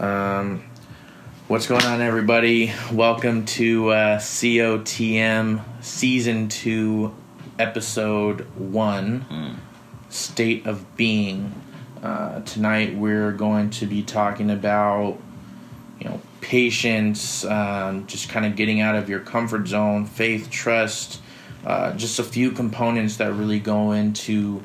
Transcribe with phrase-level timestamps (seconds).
[0.00, 0.64] Um,
[1.46, 2.72] what's going on, everybody?
[2.92, 7.14] Welcome to uh, COTM Season 2,
[7.60, 9.60] Episode 1
[10.08, 11.54] State of Being.
[12.02, 15.18] Uh, tonight, we're going to be talking about
[16.00, 21.22] you know patience um, just kind of getting out of your comfort zone faith trust
[21.64, 24.60] uh, just a few components that really go into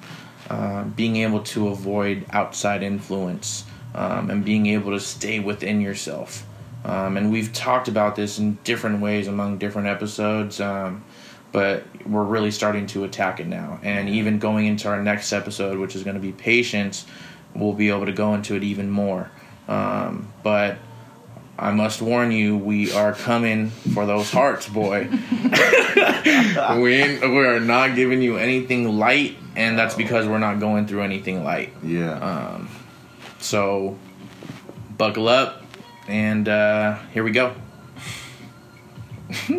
[0.49, 3.63] uh, being able to avoid outside influence
[3.95, 6.45] um, and being able to stay within yourself
[6.85, 11.03] um, and we've talked about this in different ways among different episodes um,
[11.51, 15.77] but we're really starting to attack it now and even going into our next episode
[15.77, 17.05] which is going to be patience
[17.55, 19.29] we'll be able to go into it even more
[19.67, 20.77] um, but
[21.59, 25.09] I must warn you, we are coming for those hearts, boy.
[25.11, 25.19] we
[27.19, 31.43] we are not giving you anything light, and that's because we're not going through anything
[31.43, 31.73] light.
[31.83, 32.59] Yeah.
[33.39, 33.97] So,
[34.97, 35.63] buckle up,
[36.07, 37.55] and uh, here we go.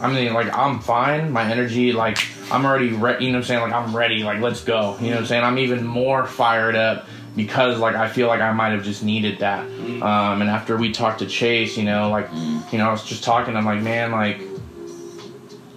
[0.00, 1.32] I mean, like, I'm fine.
[1.32, 2.18] My energy, like,
[2.52, 3.60] I'm already, re- you know what I'm saying?
[3.62, 4.22] Like, I'm ready.
[4.22, 4.96] Like, let's go.
[5.00, 5.44] You know what I'm saying?
[5.44, 9.40] I'm even more fired up because, like, I feel like I might have just needed
[9.40, 9.64] that.
[10.02, 12.28] Um, and after we talked to Chase, you know, like,
[12.72, 13.56] you know, I was just talking.
[13.56, 14.40] I'm like, man, like,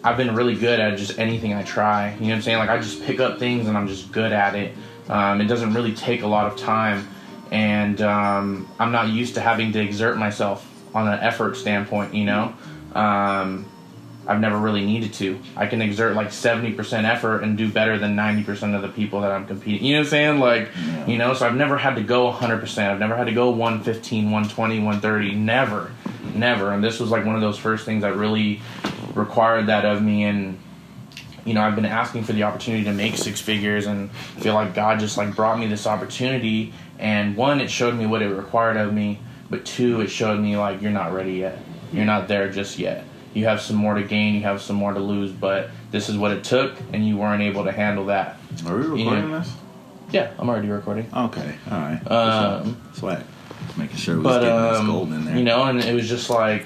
[0.03, 2.13] I've been really good at just anything I try.
[2.15, 2.57] You know what I'm saying?
[2.57, 4.75] Like, I just pick up things and I'm just good at it.
[5.11, 7.07] Um, it doesn't really take a lot of time.
[7.51, 12.23] And um, I'm not used to having to exert myself on an effort standpoint, you
[12.25, 12.53] know?
[12.95, 13.65] Um,
[14.27, 15.39] I've never really needed to.
[15.57, 19.31] I can exert like 70% effort and do better than 90% of the people that
[19.31, 19.83] I'm competing.
[19.83, 20.39] You know what I'm saying?
[20.39, 21.07] Like, Yeah.
[21.07, 22.89] you know, so I've never had to go 100%.
[22.91, 25.35] I've never had to go 115, 120, 130.
[25.35, 25.91] Never.
[26.35, 26.71] Never.
[26.71, 28.61] And this was like one of those first things that really
[29.15, 30.57] required that of me and
[31.45, 34.73] you know, I've been asking for the opportunity to make six figures and feel like
[34.73, 38.77] God just like brought me this opportunity and one it showed me what it required
[38.77, 41.57] of me, but two it showed me like you're not ready yet.
[41.91, 43.03] You're not there just yet.
[43.33, 46.17] You have some more to gain, you have some more to lose, but this is
[46.17, 48.37] what it took and you weren't able to handle that.
[48.67, 49.39] Are we recording Yeah.
[49.39, 49.53] this?
[50.11, 51.09] Yeah, I'm already recording.
[51.15, 51.55] Okay.
[51.71, 52.11] All right.
[52.11, 53.25] Um, Sweat.
[53.77, 55.37] Making sure we but was getting this um, gold in there.
[55.37, 56.65] you know, and it was just like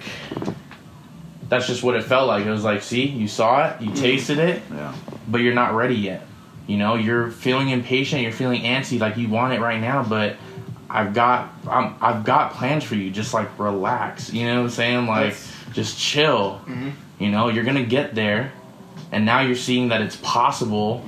[1.50, 2.46] that's just what it felt like.
[2.46, 4.94] It was like, see, you saw it, you tasted it, Yeah.
[5.28, 6.26] but you're not ready yet.
[6.68, 10.36] You know, you're feeling impatient, you're feeling antsy, like you want it right now, but
[10.90, 13.12] I've got I'm, I've got plans for you.
[13.12, 14.32] Just like relax.
[14.34, 15.08] You know what I'm saying?
[15.08, 16.62] Like That's- just chill.
[16.66, 16.94] Mhm.
[17.20, 18.52] You know, you're gonna get there,
[19.12, 21.04] and now you're seeing that it's possible,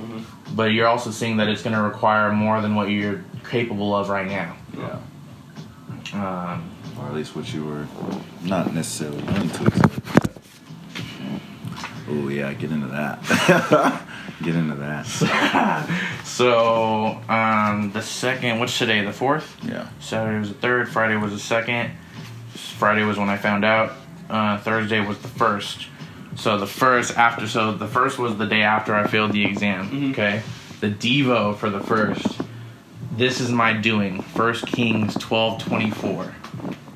[0.54, 4.26] but you're also seeing that it's gonna require more than what you're capable of right
[4.28, 4.54] now.
[4.76, 4.96] Yeah.
[6.14, 6.62] Um,
[6.98, 7.86] Or at least what you were
[8.42, 9.94] not necessarily willing to accept.
[12.10, 13.22] Oh yeah, get into that.
[14.42, 15.04] get into that.
[16.24, 19.04] so um, the second, what's today?
[19.04, 19.56] The fourth.
[19.62, 19.88] Yeah.
[20.00, 20.88] Saturday was the third.
[20.88, 21.90] Friday was the second.
[22.78, 23.92] Friday was when I found out.
[24.30, 25.86] Uh, Thursday was the first.
[26.36, 27.46] So the first after.
[27.46, 29.90] So the first was the day after I failed the exam.
[29.90, 30.10] Mhm.
[30.12, 30.42] Okay.
[30.80, 32.40] The Devo for the first.
[33.12, 34.22] This is my doing.
[34.22, 36.34] First Kings twelve twenty four.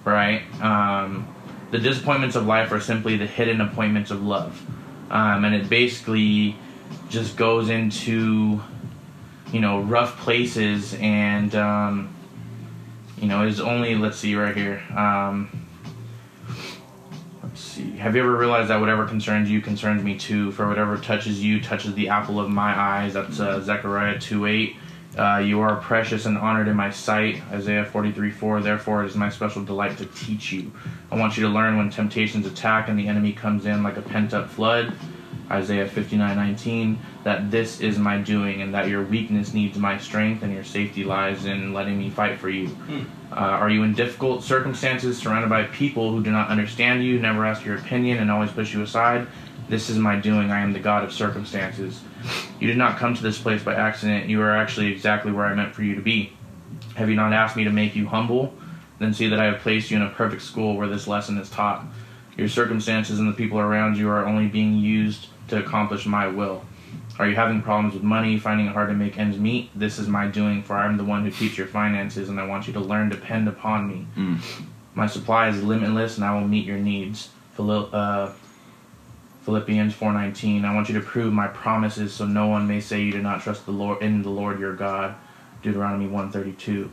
[0.04, 0.42] Right.
[0.60, 1.32] Um,
[1.70, 4.60] the disappointments of life are simply the hidden appointments of love,
[5.10, 6.56] um, and it basically
[7.08, 8.60] just goes into
[9.52, 11.54] you know rough places and.
[11.54, 12.14] Um,
[13.22, 14.82] you know, is only let's see right here.
[14.96, 15.48] Um,
[17.40, 17.92] let's see.
[17.92, 20.50] Have you ever realized that whatever concerns you concerns me too?
[20.50, 23.14] For whatever touches you touches the apple of my eyes.
[23.14, 24.76] That's uh, Zechariah two eight.
[25.16, 27.42] Uh, you are precious and honored in my sight.
[27.50, 28.60] Isaiah 43 4.
[28.60, 30.72] Therefore, it is my special delight to teach you.
[31.10, 34.02] I want you to learn when temptations attack and the enemy comes in like a
[34.02, 34.94] pent up flood.
[35.50, 36.98] Isaiah 59 19.
[37.24, 41.04] That this is my doing and that your weakness needs my strength and your safety
[41.04, 42.74] lies in letting me fight for you.
[43.30, 47.44] Uh, are you in difficult circumstances, surrounded by people who do not understand you, never
[47.44, 49.26] ask your opinion, and always push you aside?
[49.72, 50.50] This is my doing.
[50.50, 52.02] I am the God of circumstances.
[52.60, 54.28] You did not come to this place by accident.
[54.28, 56.34] You are actually exactly where I meant for you to be.
[56.96, 58.52] Have you not asked me to make you humble?
[58.98, 61.48] Then see that I have placed you in a perfect school where this lesson is
[61.48, 61.86] taught.
[62.36, 66.66] Your circumstances and the people around you are only being used to accomplish my will.
[67.18, 69.70] Are you having problems with money, finding it hard to make ends meet?
[69.74, 72.46] This is my doing, for I am the one who keeps your finances, and I
[72.46, 74.06] want you to learn to depend upon me.
[74.18, 74.38] Mm.
[74.92, 77.30] My supply is limitless, and I will meet your needs.
[77.54, 78.32] Phil- uh,
[79.44, 80.64] Philippians 4:19.
[80.64, 83.42] I want you to prove my promises, so no one may say you do not
[83.42, 85.16] trust the Lord in the Lord your God.
[85.62, 86.88] Deuteronomy 1:32.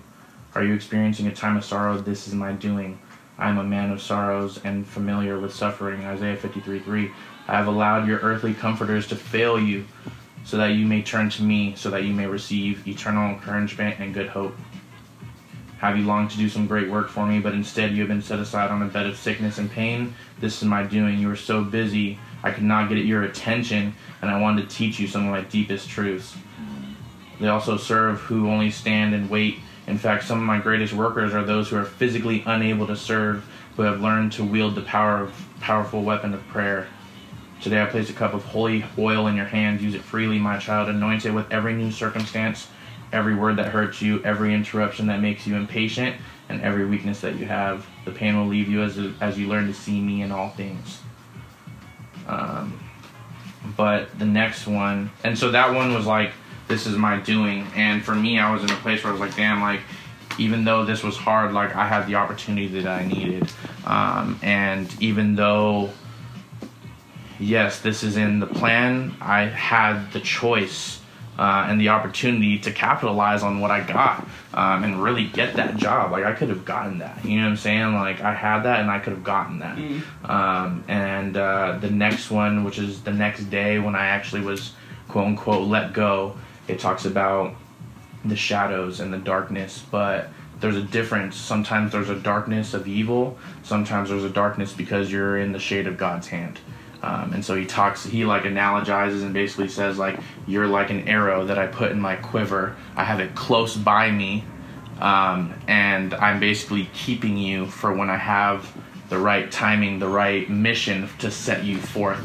[0.56, 2.00] Are you experiencing a time of sorrow?
[2.00, 2.98] This is my doing.
[3.38, 6.04] I am a man of sorrows and familiar with suffering.
[6.06, 7.12] Isaiah 53:3.
[7.48, 9.86] I have allowed your earthly comforters to fail you,
[10.44, 14.12] so that you may turn to me, so that you may receive eternal encouragement and
[14.12, 14.58] good hope.
[15.78, 18.22] Have you longed to do some great work for me, but instead you have been
[18.22, 20.14] set aside on a bed of sickness and pain?
[20.40, 21.20] This is my doing.
[21.20, 25.00] You were so busy, I could not get your attention, and I wanted to teach
[25.00, 26.36] you some of my deepest truths.
[27.40, 29.60] They also serve who only stand and wait.
[29.88, 33.46] In fact, some of my greatest workers are those who are physically unable to serve,
[33.76, 36.88] who have learned to wield the power of powerful weapon of prayer.
[37.62, 39.82] Today I place a cup of holy oil in your hand.
[39.82, 40.90] Use it freely, my child.
[40.90, 42.68] Anoint it with every new circumstance
[43.12, 46.16] every word that hurts you, every interruption that makes you impatient,
[46.48, 47.86] and every weakness that you have.
[48.06, 51.00] The pain will leave you as, as you learn to see me in all things.
[52.30, 52.80] Um,
[53.76, 56.32] but the next one, and so that one was like,
[56.68, 57.68] this is my doing.
[57.76, 59.82] And for me, I was in a place where I was like, damn, like,
[60.38, 63.52] even though this was hard, like, I had the opportunity that I needed.
[63.86, 65.90] Um, and even though,
[67.40, 70.99] yes, this is in the plan, I had the choice
[71.40, 75.78] uh, and the opportunity to capitalize on what I got um, and really get that
[75.78, 76.12] job.
[76.12, 77.24] Like I could have gotten that.
[77.24, 77.94] You know what I'm saying?
[77.94, 79.78] Like I had that and I could have gotten that.
[79.78, 80.30] Mm.
[80.30, 84.74] Um, and uh, the next one, which is the next day when I actually was
[85.08, 86.36] quote unquote let go,
[86.68, 87.56] it talks about
[88.26, 90.28] the shadows and the darkness, but
[90.60, 91.38] there's a difference.
[91.38, 93.38] Sometimes there's a darkness of evil.
[93.64, 96.60] Sometimes there's a darkness because you're in the shade of God's hand.
[97.02, 101.08] Um, and so he talks, he like analogizes and basically says like, you're like an
[101.08, 102.76] arrow that I put in my quiver.
[102.96, 104.44] I have it close by me,
[105.00, 108.70] um, and I'm basically keeping you for when I have
[109.08, 112.22] the right timing, the right mission to set you forth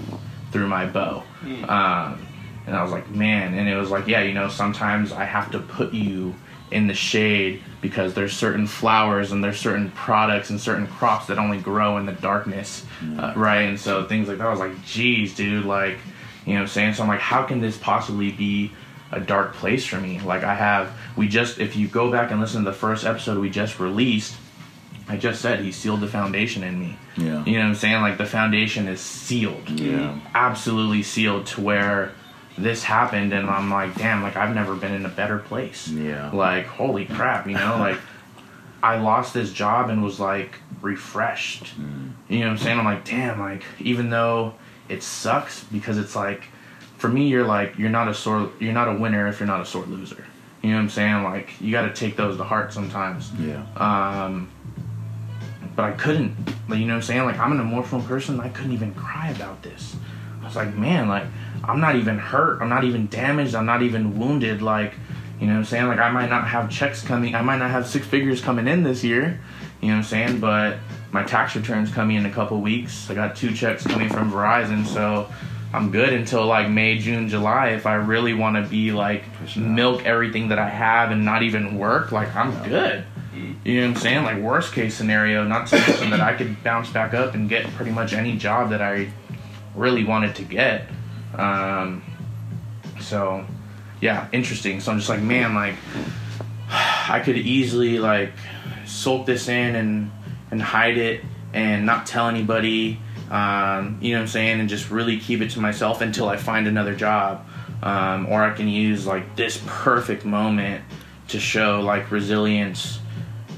[0.50, 1.22] through my bow.
[1.42, 1.68] Mm.
[1.68, 2.26] Um,
[2.66, 5.50] and I was like, man, and it was like, yeah, you know, sometimes I have
[5.52, 6.34] to put you
[6.70, 11.36] in the shade because there's certain flowers and there's certain products and certain crops that
[11.36, 13.22] only grow in the darkness, mm.
[13.22, 13.64] uh, right?
[13.64, 14.46] And so things like that.
[14.46, 15.98] I was like, geez, dude, like,
[16.46, 16.94] you know, I'm saying.
[16.94, 18.72] So I'm like, how can this possibly be
[19.12, 20.18] a dark place for me?
[20.20, 23.36] Like, I have, we just, if you go back and listen to the first episode
[23.36, 24.34] we just released,
[25.06, 26.96] I just said he sealed the foundation in me.
[27.18, 27.44] Yeah.
[27.44, 28.00] You know what I'm saying?
[28.00, 29.68] Like the foundation is sealed.
[29.68, 30.18] Yeah.
[30.34, 32.12] Absolutely sealed to where
[32.56, 35.88] this happened and I'm like, damn, like I've never been in a better place.
[35.88, 36.30] Yeah.
[36.30, 37.98] Like, holy crap, you know, like
[38.82, 41.64] I lost this job and was like refreshed.
[41.80, 42.12] Mm.
[42.28, 42.78] You know what I'm saying?
[42.78, 44.54] I'm like, damn, like even though
[44.88, 46.44] it sucks because it's like
[46.98, 49.60] for me you're like you're not a sore you're not a winner if you're not
[49.60, 50.24] a sore loser.
[50.62, 51.24] You know what I'm saying?
[51.24, 53.32] Like you got to take those to heart sometimes.
[53.38, 53.64] Yeah.
[53.76, 54.50] Um
[55.76, 56.36] but I couldn't.
[56.68, 57.24] Like, you know what I'm saying?
[57.24, 58.40] Like I'm an emotional person.
[58.40, 59.96] I couldn't even cry about this.
[60.40, 61.24] I was like, man, like
[61.68, 62.60] I'm not even hurt.
[62.60, 63.54] I'm not even damaged.
[63.54, 64.62] I'm not even wounded.
[64.62, 64.94] Like,
[65.40, 65.86] you know what I'm saying?
[65.86, 67.34] Like, I might not have checks coming.
[67.34, 69.40] I might not have six figures coming in this year.
[69.80, 70.40] You know what I'm saying?
[70.40, 70.78] But
[71.12, 73.10] my tax returns coming in a couple weeks.
[73.10, 75.30] I got two checks coming from Verizon, so
[75.72, 77.70] I'm good until like May, June, July.
[77.70, 79.24] If I really want to be like
[79.56, 83.04] milk everything that I have and not even work, like I'm good.
[83.64, 84.24] You know what I'm saying?
[84.24, 87.66] Like worst case scenario, not to mention that I could bounce back up and get
[87.74, 89.10] pretty much any job that I
[89.74, 90.86] really wanted to get.
[91.38, 92.02] Um,
[93.00, 93.46] so,
[94.00, 94.80] yeah, interesting.
[94.80, 95.74] So I'm just like, man, like,
[96.68, 98.32] I could easily like
[98.86, 100.10] soak this in and
[100.50, 101.22] and hide it
[101.52, 103.00] and not tell anybody.
[103.30, 106.36] Um, you know what I'm saying, and just really keep it to myself until I
[106.36, 107.46] find another job.
[107.82, 110.84] Um, or I can use like this perfect moment
[111.28, 112.98] to show like resilience,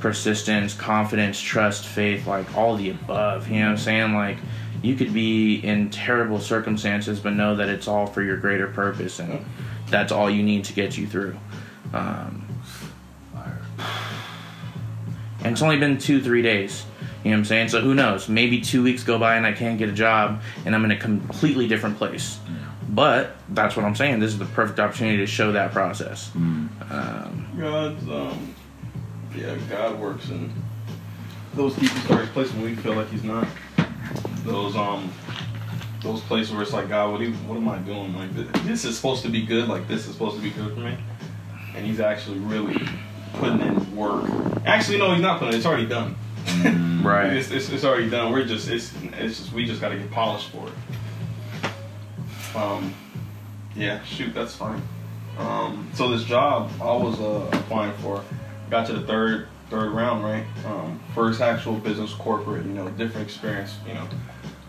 [0.00, 3.49] persistence, confidence, trust, faith, like all the above.
[3.49, 4.14] You know what I'm saying?
[4.14, 4.38] Like
[4.87, 9.19] you could be in terrible circumstances, but know that it's all for your greater purpose,
[9.19, 9.45] and
[9.88, 11.37] that's all you need to get you through.
[11.93, 12.47] Um,
[15.43, 16.85] and it's only been two, three days.
[17.25, 17.69] You know what I'm saying?
[17.71, 18.28] So who knows?
[18.28, 20.97] Maybe two weeks go by and I can't get a job, and I'm in a
[20.97, 22.38] completely different place.
[22.88, 24.21] But that's what I'm saying.
[24.21, 26.31] This is the perfect opportunity to show that process.
[26.31, 26.93] Mm.
[26.93, 28.55] Um, God's, um,
[29.35, 30.52] yeah, God works in
[31.55, 33.49] those deepest, darkest places when we feel like He's not
[34.47, 35.12] those um
[36.03, 38.15] those places where it's like God, what, you, what am I doing?
[38.17, 38.35] Like
[38.65, 39.69] this is supposed to be good.
[39.69, 40.97] Like this is supposed to be good for me,
[41.75, 42.81] and He's actually really
[43.35, 44.31] putting in work.
[44.65, 45.55] Actually, no, He's not putting.
[45.55, 45.59] it.
[45.59, 46.17] It's already done.
[46.47, 47.33] Mm, right.
[47.33, 48.33] it's, it's, it's, already done.
[48.33, 52.57] We're just it's it's just we just got to get polished for it.
[52.57, 52.95] Um,
[53.75, 54.81] yeah, shoot, that's fine.
[55.38, 58.25] Um, so this job I was uh, applying for,
[58.71, 60.45] got to the third third round, right?
[60.65, 64.07] Um, first actual business, corporate, you know, different experience, you know.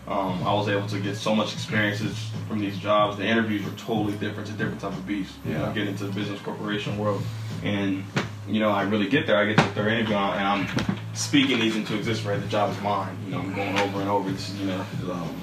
[0.08, 3.18] Um, I was able to get so much experiences from these jobs.
[3.18, 4.48] The interviews were totally different.
[4.48, 5.34] It's a different type of beast.
[5.44, 7.22] You know, get into the business corporation world,
[7.62, 8.02] and
[8.48, 9.36] you know, I really get there.
[9.36, 12.26] I get to the third interview, and I'm speaking these into existence.
[12.26, 13.18] Right, the job is mine.
[13.26, 14.30] You know, I'm going over and over.
[14.30, 15.36] This is, you know, um,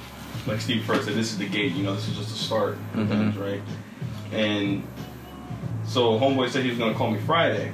[0.47, 1.73] like Steve first said, this is the gate.
[1.73, 3.07] You know, this is just the start, mm-hmm.
[3.07, 3.61] things, right?
[4.31, 4.83] And
[5.85, 7.71] so, homeboy said he was going to call me Friday,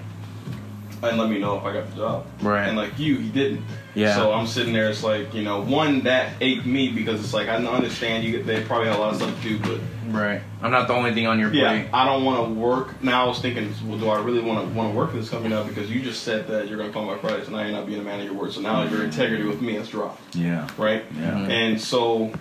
[1.03, 2.25] and let me know if I got the job.
[2.41, 2.67] Right.
[2.67, 3.63] And like you, he didn't.
[3.95, 4.15] Yeah.
[4.15, 4.89] So I'm sitting there.
[4.89, 8.43] It's like you know, one that ate me because it's like I understand you.
[8.43, 10.41] They probably have a lot of stuff to do, but Right.
[10.61, 11.89] I'm not the only thing on your yeah, plate.
[11.93, 13.01] I don't want to work.
[13.01, 15.29] Now I was thinking, well, do I really want to want to work for this
[15.29, 15.63] company now?
[15.63, 17.85] Because you just said that you're going to call my Friday, so now you're not
[17.85, 18.51] being a man of your word.
[18.51, 20.67] So now your integrity with me has dropped, Yeah.
[20.77, 21.05] right?
[21.17, 21.37] Yeah.
[21.47, 22.33] And so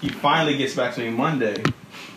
[0.00, 1.62] he finally gets back to me Monday,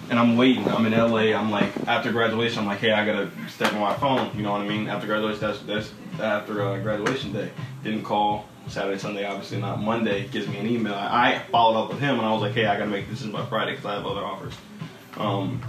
[0.09, 0.67] and I'm waiting.
[0.69, 1.35] I'm in LA.
[1.37, 2.59] I'm like after graduation.
[2.59, 4.31] I'm like, hey, I gotta step on my phone.
[4.35, 4.87] You know what I mean?
[4.87, 7.49] After graduation, that's that's after uh, graduation day.
[7.83, 9.81] Didn't call Saturday, Sunday, obviously not.
[9.81, 10.93] Monday gives me an email.
[10.95, 13.23] I I followed up with him, and I was like, hey, I gotta make this
[13.23, 14.53] by Friday because I have other offers.
[15.17, 15.61] Um,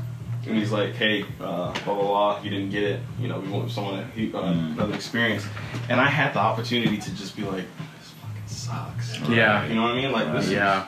[0.46, 2.40] and he's like, hey, uh, blah blah blah.
[2.42, 3.00] You didn't get it.
[3.20, 4.72] You know, we want someone that he, uh, Mm.
[4.74, 5.44] another experience.
[5.88, 7.64] And I had the opportunity to just be like,
[7.98, 9.18] this fucking sucks.
[9.28, 9.66] Yeah.
[9.66, 10.12] You know what I mean?
[10.12, 10.46] Like this.
[10.46, 10.86] is- Yeah.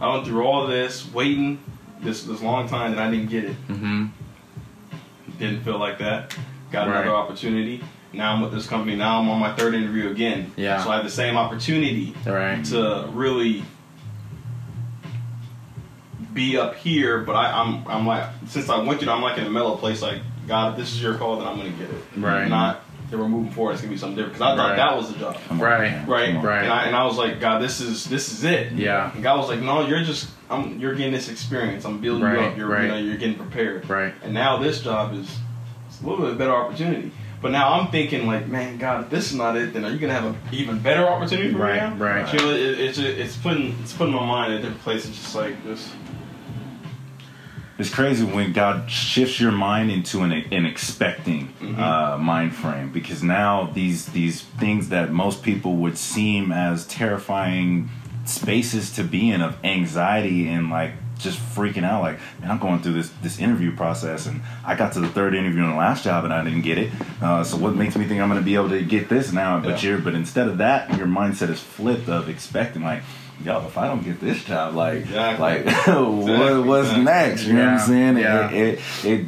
[0.00, 1.58] I went through all this waiting
[2.04, 3.68] this this long time and I didn't get it.
[3.68, 4.06] Mm-hmm.
[5.38, 6.36] Didn't feel like that.
[6.70, 6.96] Got Right.
[7.02, 7.82] another opportunity.
[8.12, 8.94] Now I'm with this company.
[8.94, 10.52] Now I'm on my third interview again.
[10.56, 10.82] Yeah.
[10.84, 12.64] So I have the same opportunity Right.
[12.66, 13.64] to really
[16.32, 19.46] be up here, but I, I'm I'm like since I went through, I'm like in
[19.46, 20.02] a mellow place.
[20.02, 22.02] Like God, if this is your call, then I'm gonna get it.
[22.16, 22.48] Right.
[22.48, 22.83] Not
[23.14, 23.72] that we're moving forward.
[23.72, 24.76] It's gonna be something different because I thought Right.
[24.76, 25.36] that was the job.
[25.52, 26.06] Right.
[26.06, 26.62] Right, Right.
[26.64, 28.72] and I, and I was like, God, this is this is it.
[28.72, 29.12] Yeah.
[29.14, 31.84] And God was like, No, you're just I'm you're getting this experience.
[31.84, 32.56] I'm building you up.
[32.56, 32.82] You're right.
[32.82, 33.88] you know you're getting prepared.
[33.88, 34.12] Right.
[34.22, 35.38] And now this job is
[35.88, 37.12] it's a little bit better opportunity.
[37.40, 39.98] But now I'm thinking like, man, God, if this is not it, then are you
[39.98, 42.04] gonna have an even better opportunity for Right, me now?
[42.04, 42.32] right.
[42.32, 45.06] You know, it, it's it's putting it's putting my mind in a different place.
[45.06, 45.92] It's just like this.
[47.76, 51.78] It's crazy when God shifts your mind into an, an expecting Mhm.
[51.78, 57.90] uh, mind frame because now these these things that most people would seem as terrifying
[58.26, 62.80] spaces to be in of anxiety and like just freaking out like man I'm going
[62.80, 66.04] through this this interview process and I got to the third interview in the last
[66.04, 66.90] job and I didn't get it
[67.22, 69.58] uh, so what makes me think I'm going to be able to get this now
[69.60, 69.90] but Yeah.
[69.90, 73.02] you're but instead of that your mindset is flipped of expecting like
[73.42, 75.64] yo if I don't get this job like Exactly.
[75.64, 77.04] like what, what's Exactly.
[77.04, 78.18] next you know what I'm saying?
[78.18, 78.50] yeah.
[78.50, 79.26] It, it, it,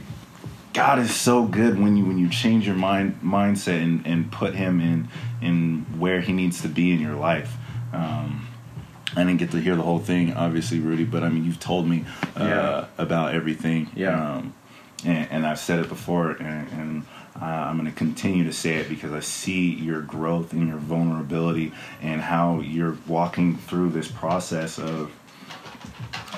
[0.72, 4.54] God is so good when you when you change your mind mindset and, and put
[4.54, 5.08] Him in
[5.40, 7.56] in where He needs to be in your life.
[7.94, 8.46] Um,
[9.16, 11.88] I didn't get to hear the whole thing, obviously, Rudy, but I mean, you've told
[11.88, 12.04] me
[12.38, 12.84] uh, Yeah.
[12.98, 13.90] about everything.
[13.96, 14.34] Yeah.
[14.34, 14.52] Um,
[15.02, 17.06] and, and I've said it before, and, and
[17.40, 20.78] uh, I'm going to continue to say it because I see your growth and your
[20.78, 25.12] vulnerability and how you're walking through this process of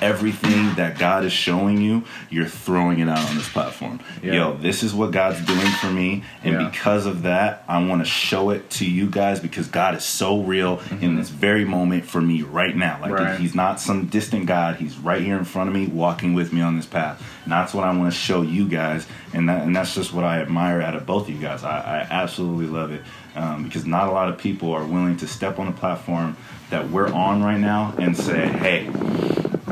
[0.03, 4.01] everything that God is showing you, you're throwing it out on this platform.
[4.23, 4.33] Yeah.
[4.35, 6.69] Yo, this is what God's doing for me, and Yeah.
[6.69, 10.41] because of that, I want to show it to you guys because God is so
[10.43, 12.99] real in this very moment for me right now.
[13.01, 13.25] Like Mm-hmm.
[13.25, 13.41] Right.
[13.41, 16.61] He's not some distant God; He's right here in front of me, walking with me
[16.61, 17.23] on this path.
[17.45, 20.25] And that's what I want to show you guys, and that, and that's just what
[20.25, 21.65] I admire out of both of you guys.
[21.65, 23.03] I, I absolutely love it
[23.35, 26.37] um, because not a lot of people are willing to step on the platform
[26.71, 28.91] that we're on right now and say, "Hey."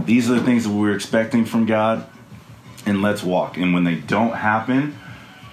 [0.06, 2.06] These are the things that we're expecting from God,
[2.86, 3.56] and let's walk.
[3.56, 4.96] And when they don't happen,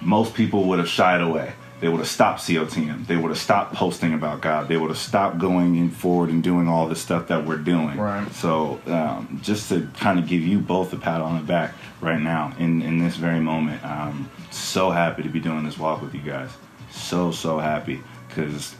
[0.00, 1.52] most people would have shied away.
[1.80, 3.06] They would have stopped COTM.
[3.06, 4.68] They would have stopped posting about God.
[4.68, 7.98] They would have stopped going in forward and doing all the stuff that we're doing.
[7.98, 8.32] Right.
[8.32, 12.20] So, um, just to kind of give you both a pat on the back right
[12.20, 16.14] now in, in this very moment, I'm so happy to be doing this walk with
[16.14, 16.50] you guys.
[16.90, 18.76] So, so happy because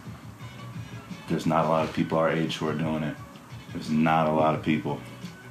[1.29, 3.17] there's not a lot of people our age who are doing it.
[3.73, 5.01] There's not a lot of people.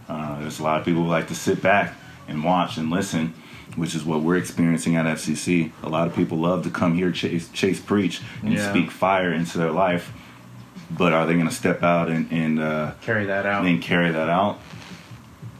[0.10, 1.96] Uh, there's a lot of people who like to sit back
[2.28, 3.34] and watch and listen,
[3.76, 5.72] which is what we're experiencing at FCC.
[5.84, 8.70] A lot of people love to come here, chase, chase preach, and Yeah.
[8.70, 10.12] speak fire into their life.
[10.92, 13.64] But are they going to step out and, and uh, Carry that out.
[13.64, 14.60] then carry that out?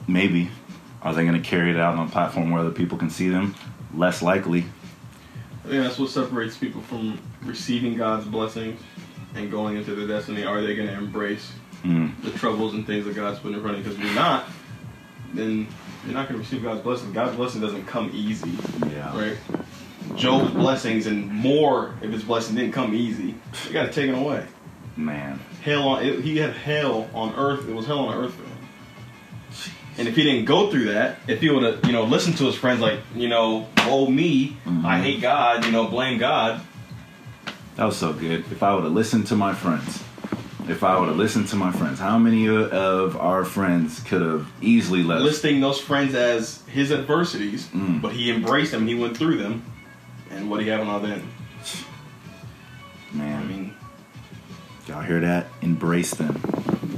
[0.06, 0.50] Maybe.
[1.02, 3.28] Are they going to carry it out on a platform where other people can see
[3.28, 3.54] them?
[3.94, 4.64] Less likely.
[5.64, 8.80] I think that's what separates people from receiving God's blessings
[9.34, 10.44] and going into their destiny.
[10.44, 11.52] Are they going to embrace
[11.84, 12.22] Mm.
[12.22, 13.90] the troubles and things that God's putting in front of you?
[13.92, 14.46] Because if you're not,
[15.34, 15.66] then
[16.04, 17.12] you're not going to receive God's blessing.
[17.12, 18.52] God's blessing doesn't come easy,
[18.90, 19.16] Yeah.
[19.18, 19.36] right?
[20.16, 23.34] Job's blessings and more, if his blessing didn't come easy,
[23.66, 24.46] he got it taken away.
[24.96, 25.40] Man.
[25.62, 27.68] Hell on, it, he had hell on earth.
[27.68, 28.50] It was hell on earth for him.
[29.98, 32.44] And if he didn't go through that, if he would have, you know, listened to
[32.44, 34.84] his friends, like, you know, oh me, Mhm.
[34.84, 36.60] I hate God, you know, blame God,
[37.76, 38.44] That was so good.
[38.52, 40.03] If I would have listened to my friends,
[40.68, 44.22] if I would have listened to my friends, how many of- of our friends could
[44.22, 45.22] have easily left?
[45.22, 48.00] listing those friends as his adversities, Mm.
[48.00, 49.62] but he embraced them, he went through them,
[50.30, 51.22] and what do you have on all other end?
[53.14, 53.74] I mean,
[54.88, 55.46] y'all hear that?
[55.62, 56.40] Embrace them.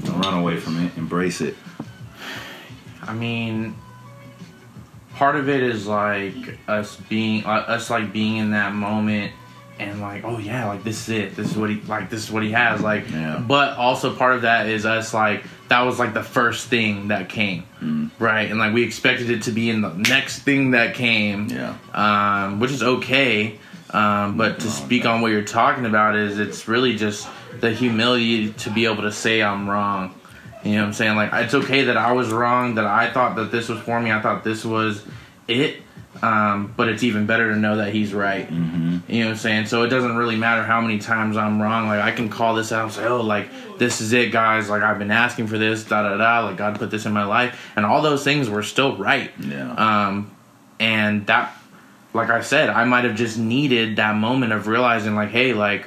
[0.05, 0.93] Don't run away from it.
[0.97, 1.57] Embrace it.
[3.03, 3.75] I mean,
[5.17, 9.33] part of it is like us being uh, us like being in that moment
[9.79, 11.37] and like oh yeah like this is it.
[11.37, 13.43] This is what he like this is what he has like Yeah.
[13.47, 17.29] but also part of that is us like that was like the first thing that
[17.29, 18.11] came Mm.
[18.19, 18.51] right?
[18.51, 21.75] And like we expected it to be in the next thing that came Yeah.
[21.93, 23.59] um, which is okay
[23.91, 27.29] um, but to speak on what you're talking about is it's really just
[27.61, 30.15] the humility to be able to say i'm wrong.
[30.65, 31.17] You know what i'm saying?
[31.17, 34.11] Like it's okay that i was wrong that i thought that this was for me.
[34.11, 35.05] I thought this was
[35.47, 35.77] it
[36.23, 39.13] um, but it's even better to know that he's right Mm-hmm.
[39.13, 39.67] you know what I'm saying?
[39.67, 41.89] So it doesn't really matter how many times I'm wrong.
[41.89, 44.69] Like I can call this out and say, "Oh, like this is it, guys.
[44.69, 46.47] Like I've been asking for this, da da da.
[46.47, 49.73] Like God put this in my life, and all those things were still right." Yeah.
[49.73, 50.35] Um,
[50.79, 51.57] and that,
[52.13, 55.87] like I said, I might have just needed that moment of realizing, like, hey, like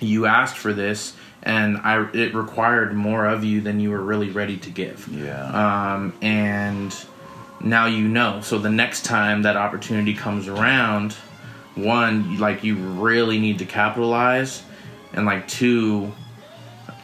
[0.00, 4.30] you asked for this, and I it required more of you than you were really
[4.30, 5.94] ready to give yeah.
[5.94, 6.94] um, and
[7.62, 8.40] now you know.
[8.42, 11.12] So the next time that opportunity comes around,
[11.74, 14.62] one, like you really need to capitalize,
[15.12, 16.12] and like two,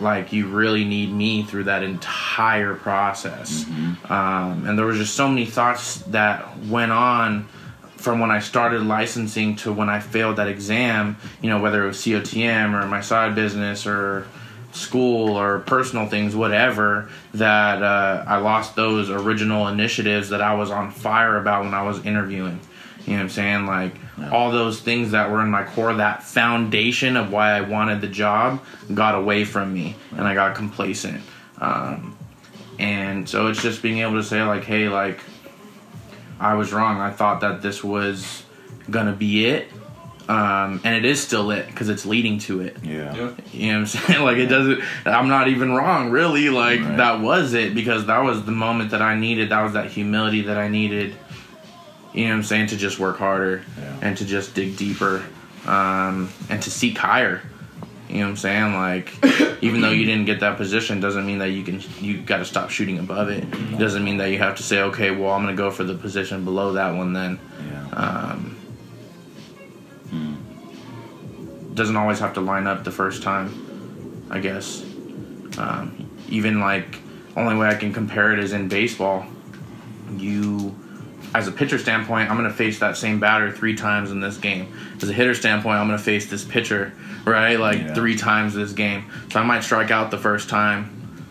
[0.01, 3.65] like you really need me through that entire process.
[4.11, 7.49] Um, and there was just so many thoughts that went on
[7.97, 11.89] from when I started licensing to when I failed that exam, you know, whether it
[11.89, 14.27] was COTM or my side business or
[14.77, 20.71] school or personal things, whatever, that uh, I lost those original initiatives that I was
[20.71, 22.61] on fire about when I was interviewing.
[23.07, 23.67] You know what I'm saying?
[23.67, 23.95] Like
[24.33, 28.09] all those things that were in my core, that foundation of why I wanted the
[28.09, 31.23] job got away from me and I got complacent.
[31.59, 32.17] Um,
[32.79, 35.21] and so it's just being able to say, like, hey, like,
[36.39, 37.01] I was wrong.
[37.01, 38.43] I thought that this was
[38.91, 39.71] gonna be it,
[40.29, 42.77] um, and it is still it because it's leading to it.
[42.83, 43.15] yeah.
[43.15, 43.31] Yeah.
[43.53, 44.23] You know what I'm saying?
[44.25, 44.81] Like it doesn't.
[45.05, 46.49] I'm not even wrong, really.
[46.51, 46.97] Like Right.
[46.97, 49.51] that was it because that was the moment that I needed.
[49.51, 51.15] That was that humility that I needed.
[52.13, 52.69] You know what I'm saying?
[52.69, 53.97] To just work harder Yeah.
[54.03, 55.23] and to just dig deeper,
[55.67, 57.43] um, and to seek higher.
[58.09, 58.75] You know what I'm saying?
[58.75, 59.13] Like,
[59.63, 61.83] even though you didn't get that position, doesn't mean that you can.
[62.01, 63.45] You got to stop shooting above it.
[63.79, 66.45] Doesn't mean that you have to say, okay, well, I'm gonna go for the position
[66.45, 67.39] below that one then.
[67.69, 67.89] Yeah.
[67.99, 68.57] Um,
[71.77, 74.83] doesn't always have to line up the first time, I guess.
[75.59, 76.99] Um, even like,
[77.37, 79.27] only way I can compare it is in baseball.
[80.17, 80.75] You,
[81.35, 84.37] as a pitcher standpoint, I'm going to face that same batter three times in this
[84.39, 84.73] game.
[85.01, 86.93] As a hitter standpoint, I'm going to face this pitcher,
[87.25, 87.61] right?
[87.61, 87.95] Like Yeah.
[87.95, 89.05] three times this game.
[89.33, 90.91] So I might strike out the first time,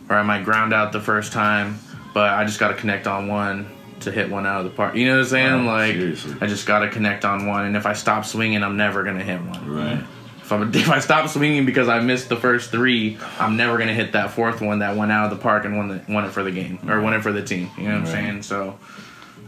[0.10, 1.80] or I might ground out the first time,
[2.14, 3.68] but I just got to connect on one
[4.02, 4.96] to hit one out of the park.
[4.96, 5.66] You know what I'm saying?
[5.66, 6.36] Wow, like, seriously.
[6.42, 9.18] I just got to connect on one, and if I stop swinging, I'm never going
[9.18, 9.68] to hit one.
[9.68, 10.04] Right.
[10.46, 13.94] If, I'm, if I stop swinging because I missed the first three, I'm never gonna
[13.96, 16.32] hit that fourth one that went out of the park and won the won it
[16.32, 17.72] for the game or won it for the team.
[17.78, 18.12] You know what I'm Right.
[18.12, 18.42] saying?
[18.44, 18.80] So,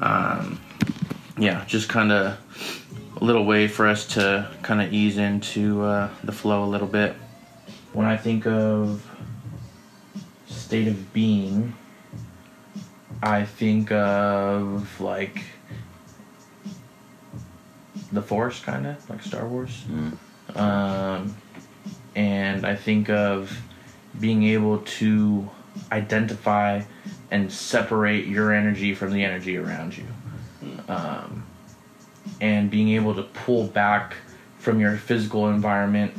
[0.02, 0.60] um,
[1.38, 2.38] yeah, just kind of
[3.20, 6.88] a little way for us to kind of ease into uh, the flow a little
[6.88, 7.16] bit.
[7.94, 9.06] When I think of
[10.48, 11.76] state of being,
[13.22, 15.44] I think of like
[18.12, 20.18] the Force, kind of like Star Wars Mm.
[20.56, 21.36] Um,
[22.16, 23.60] and I think of
[24.20, 25.50] being able to
[25.92, 26.82] identify
[27.30, 30.06] and separate your energy from the energy around you,
[30.88, 31.46] um,
[32.42, 34.16] and being able to pull back
[34.58, 36.14] from your physical environment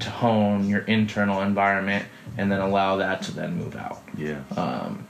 [0.00, 2.04] to hone your internal environment,
[2.36, 4.40] and then allow that to then move out Yeah.
[4.56, 5.06] um,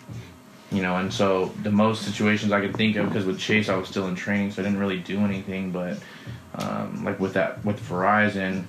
[0.70, 3.76] you know, and so the most situations I could think of, because with Chase I
[3.76, 5.70] was still in training, so I didn't really do anything.
[5.70, 5.98] But
[6.57, 8.65] um, like with that, with Verizon,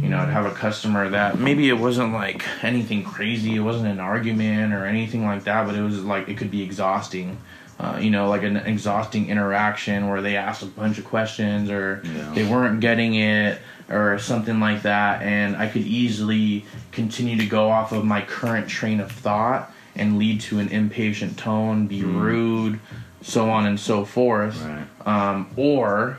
[0.00, 3.86] you know, I'd have a customer that maybe it wasn't like anything crazy, it wasn't
[3.86, 7.38] an argument or anything like that, but it was like it could be exhausting.
[7.78, 12.00] Uh, you know, like an exhausting interaction where they asked a bunch of questions or
[12.04, 12.32] Yeah.
[12.34, 17.70] they weren't getting it or something like that, and I could easily continue to go
[17.70, 22.80] off of my current train of thought and lead to an impatient tone, be rude,
[23.22, 24.62] so on and so forth.
[24.62, 25.06] Right.
[25.06, 26.18] Um, or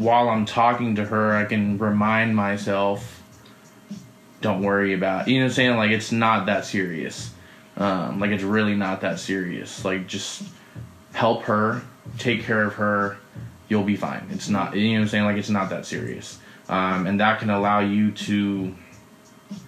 [0.00, 3.22] while I'm talking to her, I can remind myself,
[4.40, 5.76] don't worry about You know what I'm saying?
[5.76, 7.32] Like, it's not that serious.
[7.76, 9.84] Um, like, it's really not that serious.
[9.84, 10.42] Like, just
[11.12, 11.82] help her,
[12.18, 13.18] take care of her,
[13.68, 14.26] you'll be fine.
[14.30, 15.24] It's not, you know what I'm saying?
[15.24, 16.38] Like, it's not that serious.
[16.68, 18.74] Um, and that can allow you to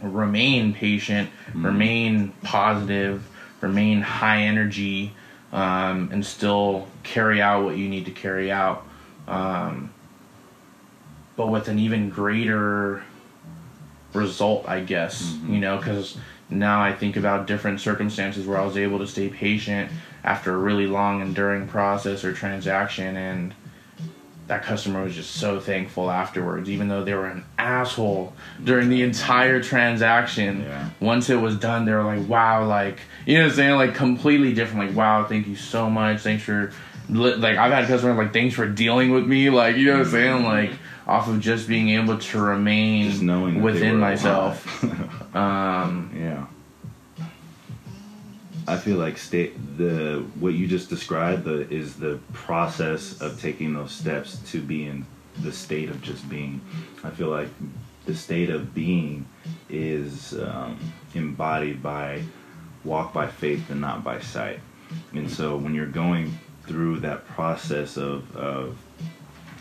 [0.01, 3.29] remain patient, remain positive,
[3.61, 5.13] remain high energy,
[5.53, 8.87] um, and still carry out what you need to carry out.
[9.29, 9.92] Um,
[11.37, 13.03] but with an even greater
[14.15, 15.55] result, I guess, mm-hmm.
[15.55, 16.17] you know, because
[16.51, 19.91] now I think about different circumstances where I was able to stay patient
[20.25, 23.55] after a really long, enduring process or transaction, and
[24.49, 29.03] that customer was just so thankful afterwards, even though they were an asshole during the
[29.03, 30.63] entire transaction.
[30.63, 30.91] Yeah.
[31.01, 33.75] Once it was done, they were like, "Wow!" Like you know what I'm saying?
[33.77, 34.89] Like completely different.
[34.89, 35.25] Like, "Wow!
[35.25, 36.21] Thank you so much.
[36.21, 36.73] Thanks for."
[37.09, 40.13] Like I've had customers like, "Thanks for dealing with me." Like you know what I'm
[40.13, 40.45] saying?
[40.45, 40.73] Like
[41.07, 44.67] off of just being able to remain Just knowing within myself.
[45.35, 46.47] Um, Yeah.
[48.69, 53.73] I feel like state the what you just described the, is the process of taking
[53.73, 55.07] those steps to be in
[55.43, 56.61] the state of just being.
[57.03, 57.49] I feel like
[58.07, 59.27] the state of being
[59.69, 60.79] is um,
[61.15, 62.23] embodied by
[62.85, 64.61] walk by faith and not by sight.
[65.15, 68.77] And so when you're going through that process of, of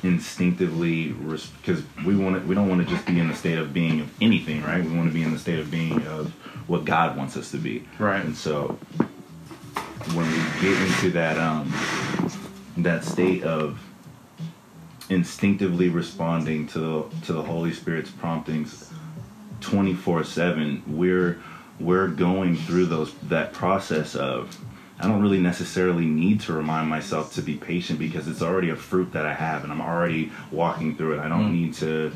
[0.03, 3.71] instinctively because we want to we don't want to just be in the state of
[3.73, 6.31] being of anything right we want to be in the state of being of
[6.67, 8.23] what god wants us to be Right.
[8.25, 8.79] and so
[10.15, 11.71] when we get into that um
[12.77, 13.79] that state of
[15.09, 18.91] instinctively responding to the, to the holy spirit's promptings
[19.59, 21.39] 24/7 we're
[21.79, 24.57] we're going through those that process of
[25.01, 28.75] I don't really necessarily need to remind myself to be patient because it's already a
[28.75, 31.19] fruit that I have and I'm already walking through it.
[31.19, 31.53] I don't Mm.
[31.53, 32.11] need to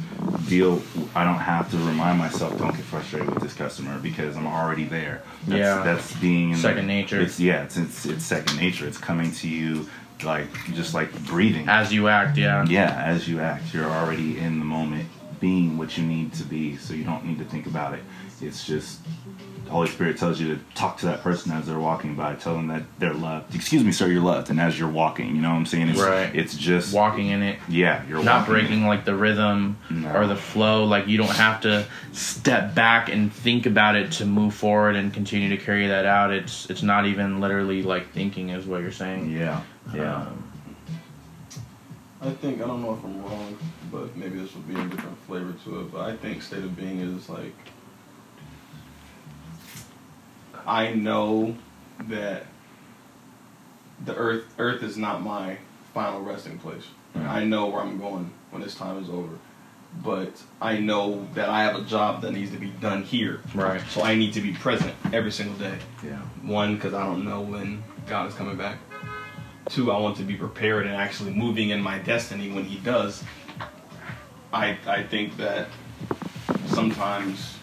[0.47, 0.81] deal
[1.15, 4.83] I don't have to remind myself don't get frustrated with this customer because I'm already
[4.85, 5.23] there.
[5.47, 5.81] That's, Yeah.
[5.83, 7.19] that's being in Second nature.
[7.19, 8.85] It's yeah, it's, it's it's second nature.
[8.85, 9.87] It's coming to you
[10.23, 11.67] like just like breathing.
[11.67, 12.65] as you act, yeah.
[12.67, 15.07] Yeah, as you act, you're already in the moment,
[15.39, 18.03] being what you need to be, so you don't need to think about it.
[18.41, 18.99] It's just
[19.65, 22.53] the Holy Spirit tells you to talk to that person as they're walking by, tell
[22.55, 23.55] them that they're loved.
[23.55, 24.51] Excuse me, sir, you're loved.
[24.51, 25.89] And as you're walking, you know what I'm saying?
[25.89, 26.33] It's, Right.
[26.35, 27.57] It's just Walking in it.
[27.67, 30.13] yeah, you're not walking breaking like the rhythm No.
[30.15, 34.25] or the flow like you don't have to step back and think about it to
[34.25, 38.49] move forward and continue to carry that out it's it's not even literally like thinking
[38.49, 39.61] is what you're saying Yeah,
[39.93, 40.17] yeah.
[40.27, 40.43] Um,
[42.21, 43.57] I think I don't know if I'm wrong,
[43.91, 45.91] but maybe this will be a different flavor to it.
[45.91, 47.53] But I think state of being is like
[50.65, 51.55] I know
[52.07, 52.45] that
[54.03, 55.57] the earth earth is not my
[55.93, 56.83] final resting place.
[57.15, 57.31] Yeah.
[57.31, 59.33] I know where I'm going when this time is over.
[60.03, 63.39] But I know that I have a job that needs to be done here.
[63.53, 65.77] right So I need to be present every single day.
[66.03, 66.17] yeah.
[66.43, 68.77] One, because I don't know when God is coming back.
[69.69, 73.23] Two, I want to be prepared and actually moving in my destiny when He does.
[74.51, 75.67] I I think that
[76.67, 77.57] sometimes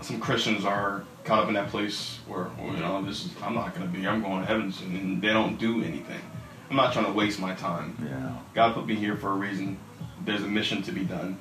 [0.00, 3.74] some Christians are caught up in that place where you know this is I'm not
[3.74, 6.20] going to be I'm going to heaven soon and they don't do anything.
[6.70, 7.96] I'm not trying to waste my time.
[8.02, 8.36] Yeah.
[8.54, 9.78] God put me here for a reason.
[10.24, 11.38] There's a mission to be done.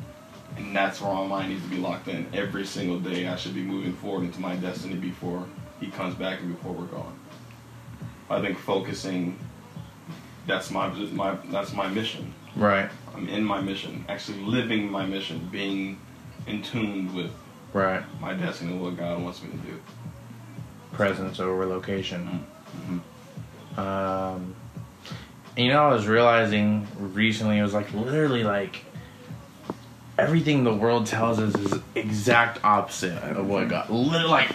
[0.57, 2.27] And that's where my mind needs to be locked in.
[2.33, 5.47] Every single day, I should be moving forward into my destiny before
[5.79, 7.17] He comes back and before we're gone.
[8.29, 9.37] I think focusing.
[10.45, 12.33] That's my my that's my mission.
[12.55, 15.99] right I'm in my mission, actually living my mission, being
[16.47, 17.31] in tune with
[17.73, 18.03] right.
[18.21, 19.79] My destiny what God wants me to do.
[20.93, 22.45] presence over location.
[22.88, 23.79] Mhm.
[23.79, 24.55] um
[25.57, 28.83] you know i was realizing recently it was like literally like
[30.17, 34.51] everything the world tells us is exact opposite of what god literally like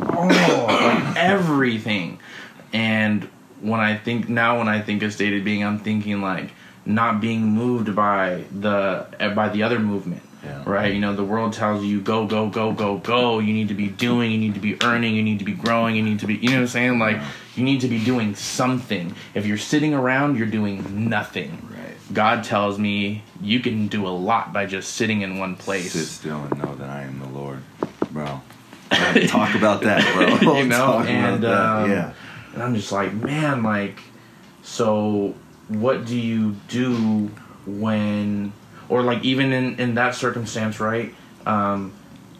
[0.00, 2.18] oh like everything.
[2.72, 3.28] And
[3.60, 6.50] when i think now when i think of stated being i'm thinking like
[6.86, 9.06] not being moved by the
[9.36, 10.62] by the other movement Yeah.
[10.66, 13.74] right you know the world tells you go go go go go you need to
[13.74, 16.26] be doing you need to be earning you need to be growing you need to
[16.26, 17.28] be you know what i'm saying like Yeah.
[17.54, 21.96] you need to be doing something if you're sitting around you're doing nothing Right.
[22.12, 26.06] god tells me you can do a lot by just sitting in one place Sit
[26.06, 27.60] still and know that I am the Lord,
[28.10, 28.40] bro.
[29.26, 30.52] Talk about that, bro.
[30.58, 32.12] You know, Talk and, um, yeah.
[32.54, 33.98] And I'm just like, man, like,
[34.62, 35.34] so
[35.68, 37.30] what do you do
[37.66, 38.52] when,
[38.88, 41.14] or like even in in that circumstance, right?
[41.46, 41.92] Um,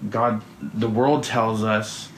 [0.09, 2.09] God, the world tells us,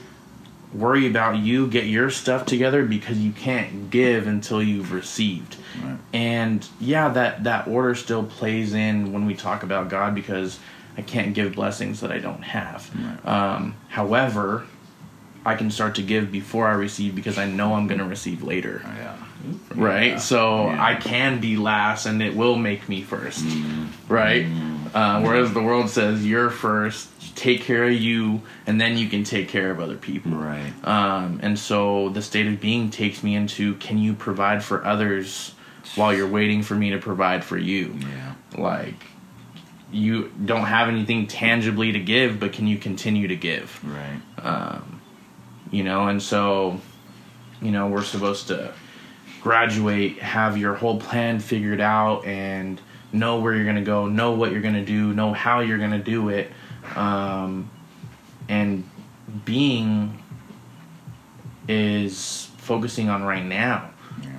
[0.73, 5.57] worry about you, get your stuff together because you can't give until you've received.
[5.83, 5.97] Right.
[6.13, 10.59] And yeah, that that order still plays in when we talk about God because
[10.97, 12.89] I can't give blessings that I don't have.
[12.95, 13.25] Right.
[13.25, 14.65] Um, however,
[15.45, 18.41] I can start to give before I receive because I know I'm going to receive
[18.41, 18.81] later.
[18.83, 19.17] Yeah.
[19.73, 20.11] Right?
[20.11, 20.17] Yeah.
[20.17, 20.83] So Yeah.
[20.83, 23.87] I can be last and it will make me 1st Mhm.
[24.09, 24.45] Right?
[24.45, 24.95] Mhm.
[24.95, 29.23] Uh, whereas the world says you're first, take care of you, and then you can
[29.25, 30.31] take care of other people.
[30.31, 30.71] Right.
[30.85, 35.53] Um, and so the state of being takes me into can you provide for others
[35.95, 37.93] while you're waiting for me to provide for you?
[37.99, 38.61] Yeah.
[38.61, 39.05] Like,
[39.91, 43.79] you don't have anything tangibly to give, but can you continue to give?
[43.83, 44.21] Right.
[44.45, 45.01] Um,
[45.71, 46.79] you know, and so,
[47.61, 48.71] you know, we're supposed to
[49.45, 52.81] graduate, have your whole plan figured out, and
[53.13, 56.29] know where you're gonna go, know what you're gonna do, know how you're gonna do
[56.29, 56.51] it,
[56.95, 57.69] um,
[58.49, 58.83] and
[59.45, 60.19] being
[61.67, 63.87] is focusing on right now,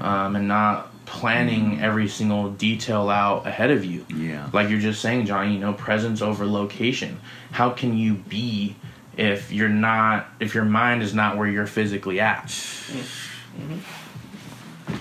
[0.01, 4.05] um, and not planning every single detail out ahead of you.
[4.09, 4.51] Yeah.
[4.53, 7.21] Like you're just saying, John, you know, presence over location.
[7.53, 8.75] How can you be
[9.17, 12.53] if you're not if your mind is not where you're physically at?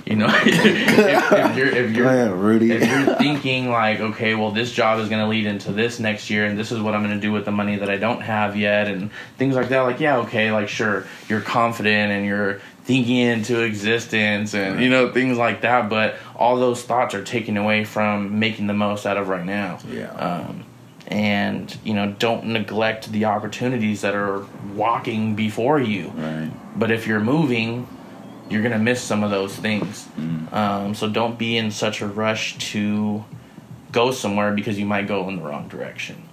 [0.05, 4.71] You know, if, if you're if you're ahead, if you're thinking like, okay, well, this
[4.71, 7.15] job is going to lead into this next year, and this is what I'm going
[7.15, 9.81] to do with the money that I don't have yet, and things like that.
[9.81, 15.11] Like, yeah, okay, like sure, you're confident and you're thinking into existence, and you know
[15.11, 15.89] things like that.
[15.89, 19.79] But all those thoughts are taken away from making the most out of right now.
[19.87, 20.11] Yeah.
[20.13, 20.65] Um,
[21.07, 26.09] and you know, don't neglect the opportunities that are walking before you.
[26.15, 26.51] right.
[26.77, 27.87] But if you're moving,
[28.49, 30.08] you're gonna miss some of those things.
[30.17, 30.53] Mm.
[30.53, 33.23] Um, so don't be in such a rush to
[33.91, 36.27] go somewhere because you might go in the wrong direction.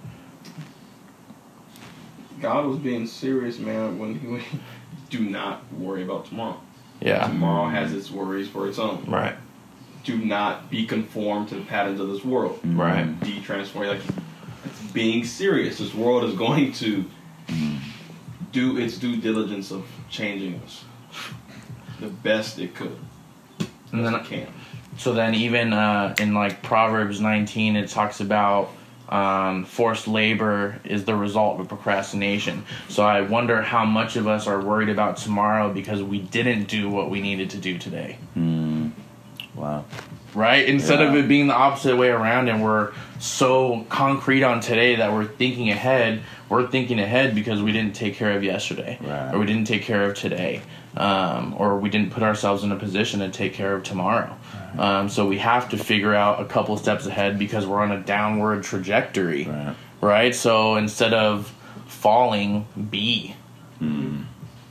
[2.41, 4.59] God was being serious, man, when he, when he
[5.09, 6.59] do not worry about tomorrow.
[6.99, 7.27] Yeah.
[7.27, 9.05] Tomorrow has its worries for its own.
[9.05, 9.35] Right.
[10.03, 12.61] Do not be conformed to the patterns of this world.
[12.63, 12.77] Mm.
[12.77, 13.19] Right.
[13.21, 13.89] Be transformed.
[13.89, 14.01] Like
[14.93, 15.77] being serious.
[15.79, 17.05] This world is going to
[17.47, 17.79] mm.
[18.51, 20.83] do its due diligence of changing us
[22.03, 22.97] the best it could.
[23.91, 24.47] And then it can.
[24.97, 28.69] So then, even uh, in like Proverbs 19, it talks about
[29.09, 32.65] um, forced labor is the result of procrastination.
[32.89, 36.89] So I wonder how much of us are worried about tomorrow because we didn't do
[36.89, 38.17] what we needed to do today.
[38.37, 38.91] Mm.
[39.55, 39.85] Wow.
[40.33, 40.67] Right?
[40.67, 45.13] Instead of it being the opposite way around, and we're so concrete on today that
[45.13, 46.21] we're thinking ahead.
[46.49, 49.33] We're thinking ahead because we didn't take care of yesterday, Right.
[49.33, 50.61] or we didn't take care of today,
[50.97, 54.35] um, or we didn't put ourselves in a position to take care of tomorrow.
[54.77, 57.99] Um, so we have to figure out a couple steps ahead because we're on a
[57.99, 59.75] downward trajectory, Right.
[60.01, 60.35] right?
[60.35, 61.53] So instead of
[61.87, 63.35] falling, be.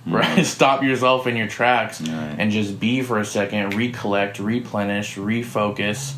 [0.04, 2.35] Right, stop yourself in your tracks Right.
[2.38, 3.74] and just be for a second.
[3.74, 6.14] Recollect, replenish, refocus,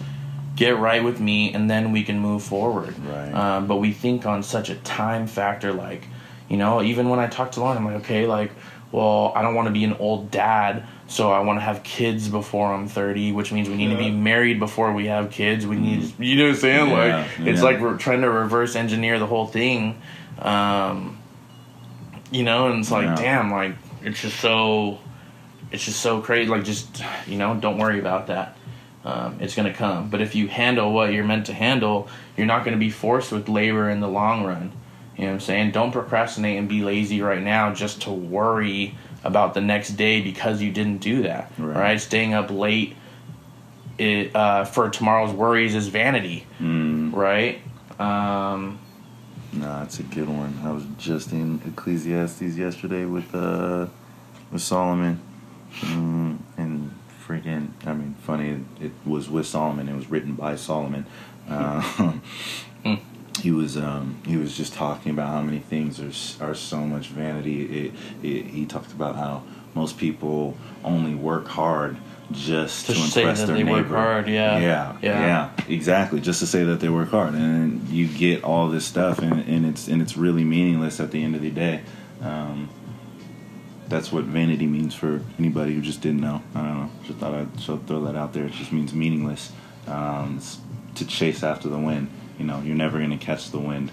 [0.56, 2.94] get right with me, and then we can move forward.
[3.06, 3.32] Right.
[3.34, 6.06] Um, but we think on such a time factor, like,
[6.48, 8.52] you know, even when I talk to Lauren, I'm like, okay, like,
[8.94, 12.28] well, I don't want to be an old dad, so I want to have kids
[12.28, 15.66] before I'm 30, which means we need to be married before we have kids.
[15.66, 16.90] We need, you know what I'm saying?
[16.90, 20.00] Yeah, like, it's like we're trying to reverse engineer the whole thing.
[20.38, 21.18] Um,
[22.30, 23.16] you know, and it's like, Yeah.
[23.16, 25.00] damn, like, it's just so,
[25.72, 26.48] it's just so crazy.
[26.48, 28.56] Like, just, you know, don't worry about that.
[29.04, 30.08] Um, it's going to come.
[30.08, 33.32] But if you handle what you're meant to handle, you're not going to be forced
[33.32, 34.70] with labor in the long run.
[35.16, 35.70] You know what I'm saying?
[35.70, 40.60] Don't procrastinate and be lazy right now just to worry about the next day because
[40.60, 41.52] you didn't do that.
[41.58, 41.76] Right.
[41.76, 42.00] Right?
[42.00, 42.96] Staying up late
[43.96, 46.46] it, uh, for tomorrow's worries is vanity.
[46.60, 47.14] Mm.
[47.14, 47.60] Right?
[48.00, 48.80] Um,
[49.52, 50.58] No, it's a good one.
[50.64, 53.86] I was just in Ecclesiastes yesterday with uh
[54.50, 55.20] with Solomon,
[55.80, 56.90] mm, and
[57.26, 57.68] freaking.
[57.86, 58.64] I mean, funny.
[58.80, 59.88] It was with Solomon.
[59.88, 61.06] It was written by Solomon.
[61.48, 62.20] Um.
[63.44, 67.08] He was um, he was just talking about how many things are are so much
[67.08, 67.86] vanity.
[67.88, 69.42] It, it, he talked about how
[69.74, 71.98] most people only work hard
[72.32, 73.82] just To impress that their they neighbor.
[73.82, 74.58] work hard, yeah.
[74.58, 75.20] yeah, Yeah.
[75.58, 76.20] yeah, exactly.
[76.20, 79.66] Just to say that they work hard, and you get all this stuff, and, and
[79.66, 81.82] it's and it's really meaningless at the end of the day.
[82.22, 82.70] Um,
[83.88, 86.42] that's what vanity means for anybody who just didn't know.
[86.54, 86.90] I don't know.
[87.04, 88.46] Just thought I'd throw that out there.
[88.46, 89.52] It just means meaningless.
[89.86, 90.40] Um,
[90.94, 92.08] to chase after the wind.
[92.38, 93.90] You know, you're never gonna catch the wind.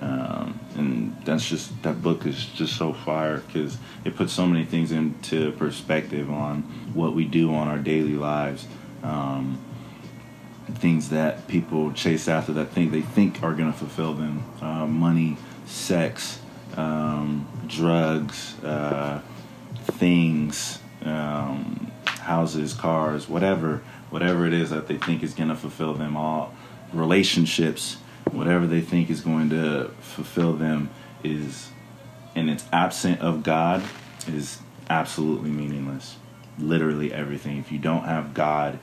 [0.00, 4.64] Um, and that's just that book is just so fire because it puts so many
[4.64, 6.62] things into perspective on
[6.94, 8.66] what we do on our daily lives.
[9.02, 9.58] Um,
[10.72, 14.86] things that people chase after that think they think are going to fulfill them uh,
[14.86, 16.40] money sex
[16.76, 19.20] um, drugs uh,
[19.82, 25.92] things um, houses cars whatever whatever it is that they think is going to fulfill
[25.94, 26.53] them all
[26.94, 27.96] relationships
[28.30, 30.90] whatever they think is going to fulfill them
[31.22, 31.70] is
[32.34, 33.82] and it's absent of god
[34.26, 36.16] is absolutely meaningless.
[36.58, 37.58] Literally everything.
[37.58, 38.78] If you don't have god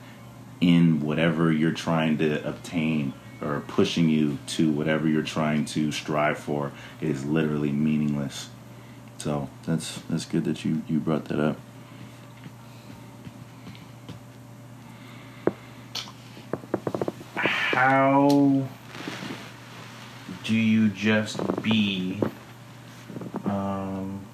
[0.60, 6.38] in whatever you're trying to obtain or pushing you to whatever you're trying to strive
[6.38, 6.70] for
[7.00, 8.48] it is literally meaningless.
[9.18, 11.56] So that's that's good that you you brought that up
[17.82, 18.62] how
[20.44, 22.20] do you just be
[23.44, 24.24] um,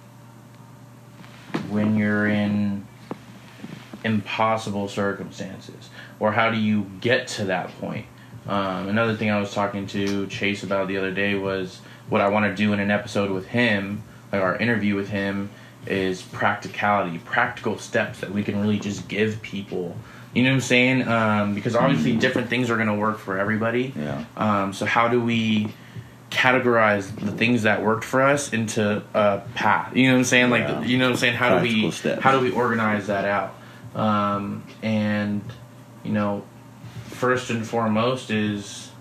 [1.70, 2.86] when you're in
[4.04, 5.88] impossible circumstances,
[6.20, 8.04] or how do you get to that point?
[8.46, 11.80] Um, another thing I was talking to Chase about the other day was
[12.10, 15.48] what I want to do in an episode with him, like our interview with him,
[15.86, 19.96] is practicality, practical steps that we can really just give people.
[20.38, 21.08] You know what I'm saying?
[21.08, 23.92] Um, because obviously different things are going to work for everybody.
[23.96, 24.24] Yeah.
[24.36, 25.74] Um, so how do we
[26.30, 29.96] categorize the things that worked for us into a path?
[29.96, 30.50] You know what I'm saying?
[30.50, 30.82] Like, Yeah.
[30.84, 31.34] you know what I'm saying?
[31.34, 32.22] How do we steps.
[32.22, 33.56] how do we organize that out?
[34.00, 35.42] Um, and
[36.04, 36.44] you know,
[37.06, 38.92] first and foremost is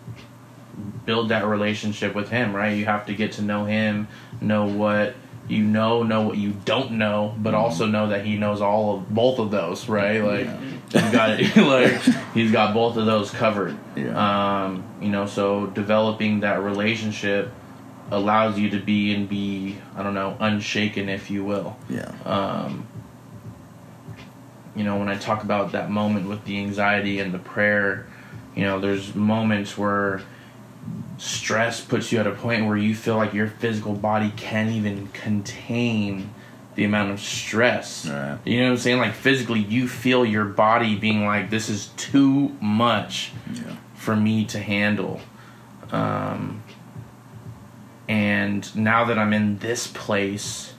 [1.05, 2.55] build that relationship with him.
[2.55, 2.75] Right?
[2.75, 4.07] You have to get to know him,
[4.41, 5.13] know what
[5.47, 9.13] you know, know what you don't know, but also know that he knows all of
[9.13, 9.87] both of those.
[9.87, 10.23] Right?
[10.23, 10.49] Like.
[10.91, 11.55] He's got it.
[11.57, 12.01] like
[12.33, 13.77] he's got both of those covered.
[13.95, 14.63] Yeah.
[14.65, 17.51] Um, you know, so developing that relationship
[18.11, 21.77] allows you to be and be, I don't know, unshaken, if you will.
[21.89, 22.11] Yeah.
[22.25, 22.87] Um,
[24.75, 28.07] you know, when I talk about that moment with the anxiety and the prayer,
[28.55, 30.21] you know, there's moments where
[31.17, 35.07] stress puts you at a point where you feel like your physical body can't even
[35.07, 36.33] contain
[36.77, 38.05] the amount of stress.
[38.07, 38.37] Right.
[38.45, 38.99] You know what I'm saying?
[38.99, 43.75] Like physically, you feel your body being like, this is too much Yeah.
[43.95, 45.19] for me to handle.
[45.91, 46.61] Um,
[48.07, 50.73] and now that I'm in this place,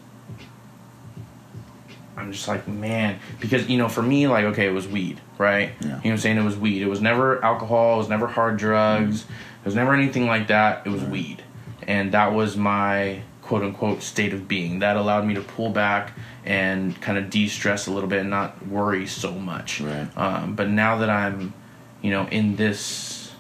[2.17, 5.73] I'm just like, man, because, you know, for me, like, okay, it was weed, right?
[5.81, 5.87] Yeah.
[5.87, 6.39] You know what I'm saying?
[6.39, 6.81] It was weed.
[6.81, 10.87] It was never alcohol, it was never hard drugs, it was never anything like that.
[10.87, 11.43] It was weed.
[11.89, 14.79] And that was my quote unquote state of being.
[14.81, 16.13] That allowed me to pull back
[16.45, 19.81] and kind of de stress a little bit and not worry so much.
[19.81, 20.07] Right.
[20.17, 21.55] Um, but now that I'm,
[22.03, 23.33] you know, in this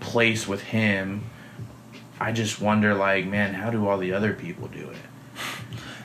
[0.00, 1.24] place with him,
[2.18, 4.96] I just wonder, like, man, how do all the other people do it?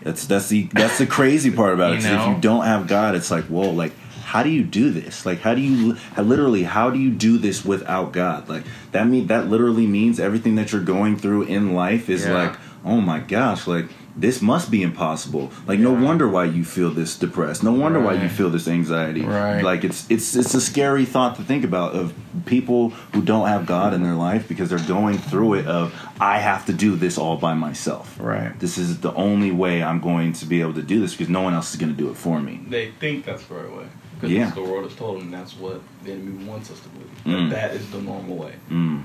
[0.04, 2.02] That's that's the that's the crazy part about it.
[2.04, 4.90] You 'cause if you don't have God, it's like, whoa, like how do you do
[4.92, 5.26] this?
[5.26, 8.48] Like how do you how, literally how do you do this without God?
[8.50, 12.34] Like that mean that literally means everything that you're going through in life is Yeah.
[12.34, 13.86] like, oh my gosh, like
[14.16, 15.52] this must be impossible.
[15.68, 17.64] Like no wonder why you feel this depressed.
[17.64, 19.22] No wonder why you feel this anxiety.
[19.22, 19.62] Right.
[19.62, 22.14] Like it's it's it's a scary thought to think about of
[22.46, 26.40] people who don't have God in their life because they're going through it of I
[26.40, 28.60] have to do this all by myself Right.
[28.60, 31.42] this is the only way I'm going to be able to do this because no
[31.42, 32.60] one else is going to do it for me.
[32.68, 33.86] They think that's the right way.
[34.16, 34.50] Because Yeah.
[34.50, 37.12] the world has told them that's what the enemy wants us to believe.
[37.26, 37.50] Mm.
[37.52, 38.54] That that is the normal way.
[38.72, 39.04] Mm.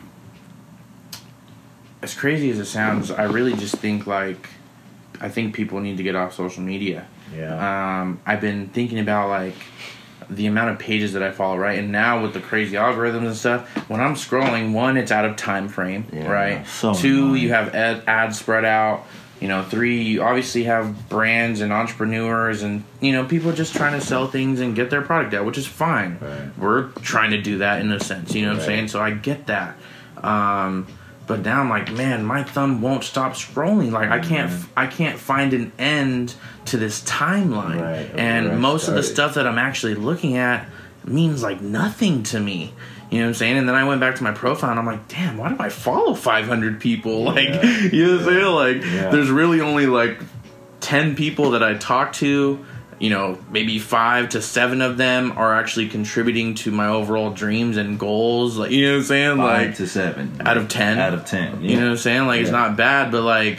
[2.03, 4.49] As crazy as it sounds, I really just think, like,
[5.21, 7.07] I think people need to get off social media.
[7.37, 8.01] Yeah.
[8.01, 9.55] Um, I've been thinking about, like,
[10.29, 11.79] the amount of pages that I follow, right?
[11.79, 15.37] And now with the crazy algorithms and stuff, when I'm scrolling, one, it's out of
[15.37, 16.67] time frame, Yeah, right?
[16.67, 17.43] so Two, annoying.
[17.43, 19.05] you have ad- ads spread out.
[19.41, 23.99] You know, three, you obviously have brands and entrepreneurs and, you know, people just trying
[23.99, 26.17] to sell things and get their product out, which is fine.
[26.21, 26.57] Right.
[26.59, 28.67] We're trying to do that in a sense, you know what I'm Right.
[28.67, 28.88] saying?
[28.88, 29.77] So I get that.
[30.23, 30.87] Um,
[31.27, 33.91] but now I'm like, man, my thumb won't stop scrolling.
[33.93, 34.65] Like I can't, Mhm.
[34.77, 36.35] I can't find an end
[36.67, 37.81] to this timeline.
[37.81, 40.67] Right, And I most of the stuff that I'm actually looking at
[41.05, 42.73] means like nothing to me.
[43.11, 43.59] You know what I'm saying?
[43.59, 45.69] And then I went back to my profile and I'm like, damn, why do I
[45.69, 47.25] follow 500 people?
[47.33, 47.49] Like,
[47.93, 48.47] you know what I'm saying?
[48.47, 49.11] Like, Yeah.
[49.11, 50.19] there's really only like
[50.81, 52.65] 10 people that I talk to.
[53.03, 57.77] You know, maybe five to seven of them are actually contributing to my overall dreams
[57.77, 58.57] and goals.
[58.57, 59.37] Like, you know what I'm saying?
[59.38, 60.41] Five like, to seven.
[60.45, 60.99] out of 10.
[61.01, 61.65] Out of ten.
[61.65, 62.27] you know what I'm saying?
[62.29, 63.59] Like, it's not bad, but like,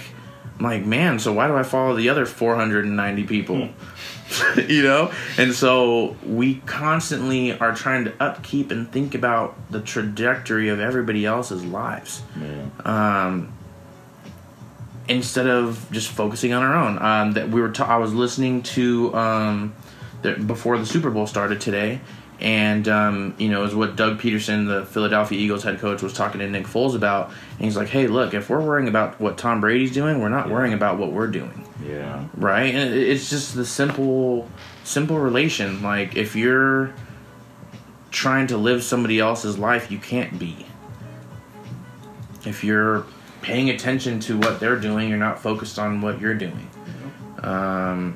[0.58, 3.68] I'm like, man, so why do I follow the other 490 people?
[4.70, 5.12] you know?
[5.38, 11.26] And so we constantly are trying to upkeep and think about the trajectory of everybody
[11.26, 12.68] else's lives Yeah.
[13.26, 13.52] um,
[15.08, 17.02] instead of just focusing on our own.
[17.02, 19.76] Um, that we were, ta- I was listening to um,
[20.22, 22.00] the, before the Super Bowl started today,
[22.40, 26.40] and um, you know, is what Doug Pederson, the Philadelphia Eagles head coach, was talking
[26.40, 27.30] to Nick Foles about.
[27.30, 30.50] And he's like, "Hey, look, if we're worrying about what Tom Brady's doing, we're not
[30.50, 32.28] worrying about what we're doing." Yeah.
[32.38, 34.48] right and it's just the simple
[34.86, 36.94] simple relation like if you're
[38.12, 40.66] trying to live somebody else's life you can't be
[42.46, 43.06] if you're
[43.44, 46.68] paying attention to what they're doing you're not focused on what you're doing
[47.44, 48.16] um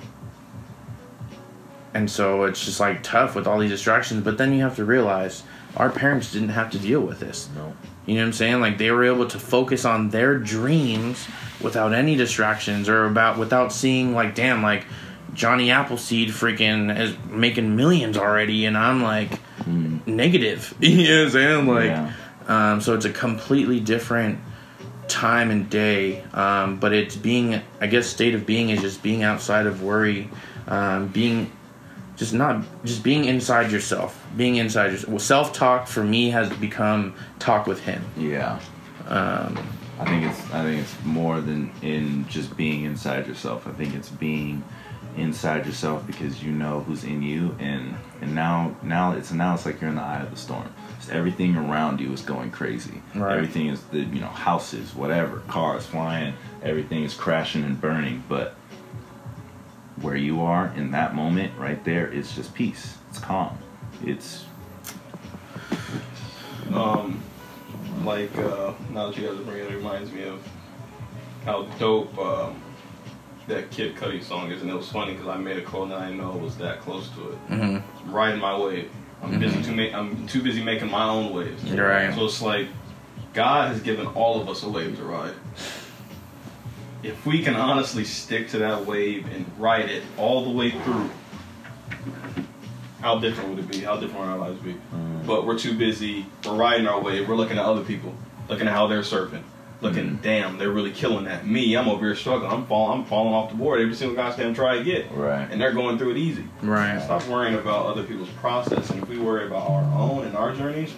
[1.94, 4.86] and so it's just like tough with all these distractions but then you have to
[4.86, 5.44] realize
[5.76, 7.74] our parents didn't have to deal with this No.
[8.06, 8.62] you know what I'm saying?
[8.62, 11.28] Like they were able to focus on their dreams
[11.62, 14.86] without any distractions or about without seeing like damn like
[15.34, 20.74] Johnny Appleseed freaking is making millions already and I'm like negative.
[20.80, 21.68] you know what I'm saying?
[21.68, 22.14] Like Yeah.
[22.48, 24.40] um so it's a completely different
[25.08, 29.24] time and day um but it's being I guess state of being is just being
[29.24, 30.30] outside of worry
[30.68, 31.52] um being
[32.18, 35.10] just not just being inside yourself, being inside yourself.
[35.10, 38.04] Well, self talk for me has become talk with Him.
[38.18, 38.60] Yeah.
[39.08, 39.58] Um,
[40.00, 43.68] I think it's I think it's more than in just being inside yourself.
[43.68, 44.64] I think it's being
[45.16, 49.66] inside yourself because you know who's in you and and now now it's now it's
[49.66, 50.72] like you're in the eye of the storm.
[51.08, 53.02] Just everything around you is going crazy.
[53.16, 53.36] Right.
[53.38, 58.56] Everything is the you know houses, whatever, cars flying, everything is crashing and burning, but
[60.02, 62.98] where you are in that moment right there it's just peace.
[63.10, 63.58] It's calm.
[64.04, 64.46] It's
[66.74, 67.22] Um,
[68.04, 70.46] like uh, now that you guys are bringing it, it reminds me of
[71.46, 72.62] how dope um,
[73.48, 75.94] that Kid Cudi song is, and it was funny because I made a quote and
[75.94, 77.50] I didn't know it was that close to it.
[77.50, 77.82] mhm.
[78.06, 78.92] I'm riding my wave.
[79.22, 79.78] I'm busy mm-hmm.
[79.78, 81.64] too ma- I'm too busy making my own waves.
[81.72, 82.14] Right.
[82.14, 82.68] So it's like
[83.34, 85.34] God has given all of us a wave to ride.
[87.04, 91.10] If we can honestly stick to that wave and ride it all the way through,
[93.02, 93.80] how different would it be?
[93.82, 94.74] How different would our lives be?
[94.74, 95.26] Mm.
[95.26, 96.26] But we're too busy.
[96.46, 97.28] We're riding our wave.
[97.30, 98.16] We're looking at other people,
[98.50, 99.44] looking at how they're surfing,
[99.82, 101.46] looking, damn, they're really killing that.
[101.46, 102.52] Me, I'm over here struggling.
[102.52, 103.00] I'm falling.
[103.00, 105.48] I'm falling off the board every single goddamn try I get, right.
[105.52, 106.46] and they're going through it easy.
[106.62, 107.02] Right.
[107.02, 110.54] Stop worrying about other people's process, and if we worry about our own and our
[110.56, 110.94] journeys,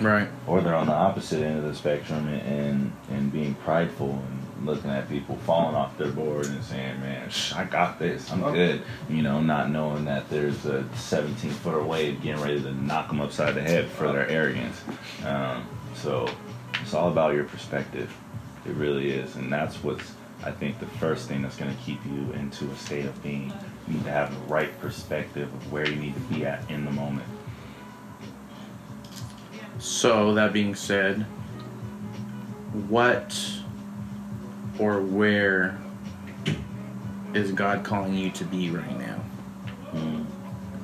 [0.00, 0.28] Right.
[0.46, 4.66] or they're on the opposite end of the spectrum and and, and being prideful and
[4.66, 8.30] looking at people falling off their board and saying, "Man, sh- I got this.
[8.32, 12.72] I'm good." You know, not knowing that there's a 17 footer wave getting ready to
[12.72, 14.80] knock them upside the head for their arrogance.
[15.26, 16.28] Um, so
[16.90, 18.12] it's all about your perspective.
[18.66, 20.12] It really is, and that's what's
[20.42, 23.52] I think the first thing that's going to keep you into a state of being.
[23.86, 26.84] You need to have the right perspective of where you need to be at in
[26.84, 27.28] the moment.
[29.78, 31.22] So that being said,
[32.88, 33.38] what
[34.80, 35.78] or where
[37.34, 39.20] is God calling you to be right now?
[39.92, 40.26] Mm,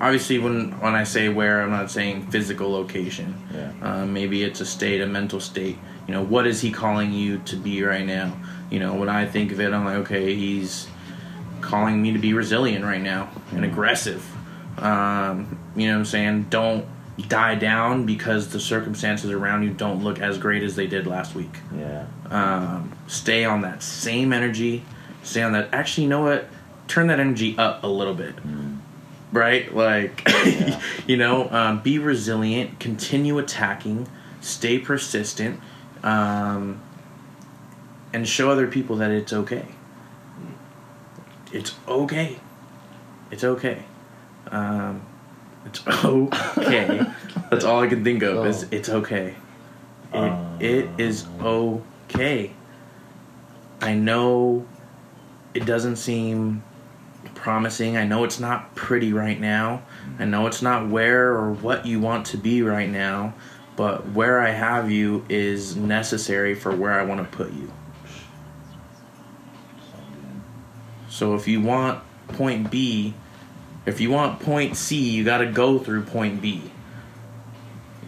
[0.00, 3.34] Obviously, when when I say where, I'm not saying physical location.
[3.52, 3.72] yeah.
[3.82, 5.78] Uh, maybe it's a state, a mental state.
[6.06, 8.36] You know, what is He calling you to be right now?
[8.70, 10.86] You know, when I think of it, I'm like, okay, He's
[11.60, 14.24] calling me to be resilient right now and aggressive.
[14.78, 16.46] Um, you know what I'm saying?
[16.50, 16.86] Don't
[17.28, 21.34] die down because the circumstances around you don't look as great as they did last
[21.34, 21.58] week.
[21.74, 22.06] Yeah.
[22.30, 24.84] Um, stay on that same energy.
[25.22, 25.70] Stay on that.
[25.72, 26.48] Actually, you know what?
[26.88, 28.36] Turn that energy up a little bit.
[28.36, 28.78] Mm.
[29.32, 29.74] Right?
[29.74, 30.80] Like, Yeah.
[31.06, 34.08] you know, um, be resilient, continue attacking,
[34.40, 35.60] stay persistent,
[36.06, 36.80] um,
[38.12, 39.66] and show other people that it's okay.
[41.52, 42.38] It's okay.
[43.32, 43.84] It's okay.
[44.46, 45.02] Um,
[45.64, 47.02] it's okay.
[47.50, 49.34] That's all I can think of is it's okay.
[50.14, 52.52] It, it is okay.
[53.82, 54.64] I know
[55.54, 56.62] it doesn't seem
[57.34, 57.96] promising.
[57.96, 59.82] I know it's not pretty right now.
[60.20, 63.34] I know it's not where or what you want to be right now,
[63.76, 67.70] but where I have you is necessary for where I want to put you.
[71.08, 73.14] So if you want point B,
[73.86, 76.70] if you want point C, you got to go through point B.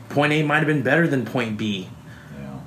[0.09, 1.89] Point A might have been better than point B,
[2.39, 2.59] Yeah.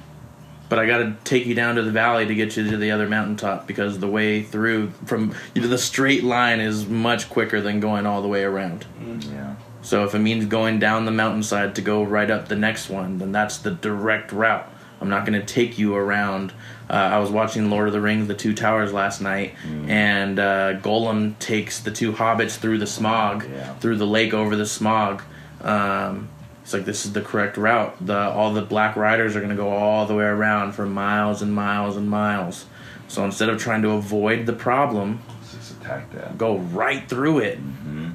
[0.69, 2.91] but I got to take you down to the valley to get you to the
[2.91, 7.61] other mountaintop because the way through from you know, the straight line is much quicker
[7.61, 8.85] than going all the way around.
[9.01, 9.33] Mm-hmm.
[9.35, 9.50] Yeah.
[9.81, 13.17] So if it means going down the mountainside to go right up the next one,
[13.17, 14.67] then that's the direct route.
[15.01, 16.53] I'm not going to take you around.
[16.87, 19.55] Uh, I was watching Lord of the Rings: The Two Towers last night,
[19.87, 23.73] and uh, Gollum takes the two hobbits through the smog, Yeah.
[23.75, 25.23] through the lake over the smog.
[25.63, 26.29] Um,
[26.63, 27.95] it's like this is the correct route.
[28.05, 31.41] The all the Black Riders are going to go all the way around for miles
[31.41, 32.65] and miles and miles.
[33.07, 36.37] So instead of trying to avoid the problem, Let's just attack that.
[36.37, 38.13] go right through it, Mhm.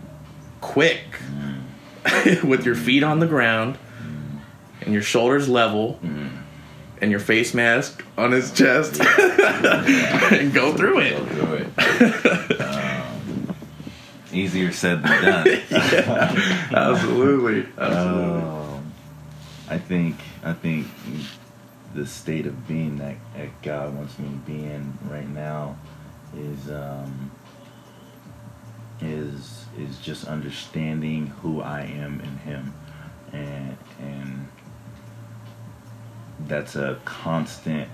[0.61, 1.19] quick,
[2.45, 3.79] with your feet on the ground
[4.83, 5.99] and your shoulders level
[7.01, 9.01] and your face mask on his chest
[10.33, 11.29] and go through Go it.
[11.29, 11.55] through
[12.55, 12.61] it.
[12.61, 13.57] um,
[14.33, 15.49] easier said than done.
[16.73, 17.67] Absolutely.
[17.79, 18.43] Absolutely.
[18.43, 18.93] Um,
[19.69, 20.87] I think I think
[21.95, 25.77] the state of being that, that God wants me to be in right now
[26.37, 27.31] is um,
[29.01, 32.75] is is just understanding who I am in Him,
[33.33, 34.49] and and
[36.41, 37.89] that's a constant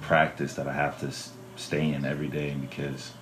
[0.00, 1.12] practice that I have to
[1.60, 3.12] stay in every day because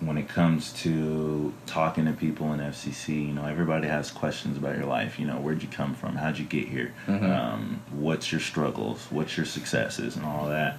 [0.00, 4.76] when it comes to talking to people in FCC, you know, everybody has questions about
[4.76, 5.18] your life.
[5.18, 6.16] You know, where'd you come from?
[6.16, 6.92] How'd you get here?
[7.06, 7.22] Mhm.
[7.34, 9.06] Um, what's your struggles?
[9.10, 10.76] What's your successes and all that?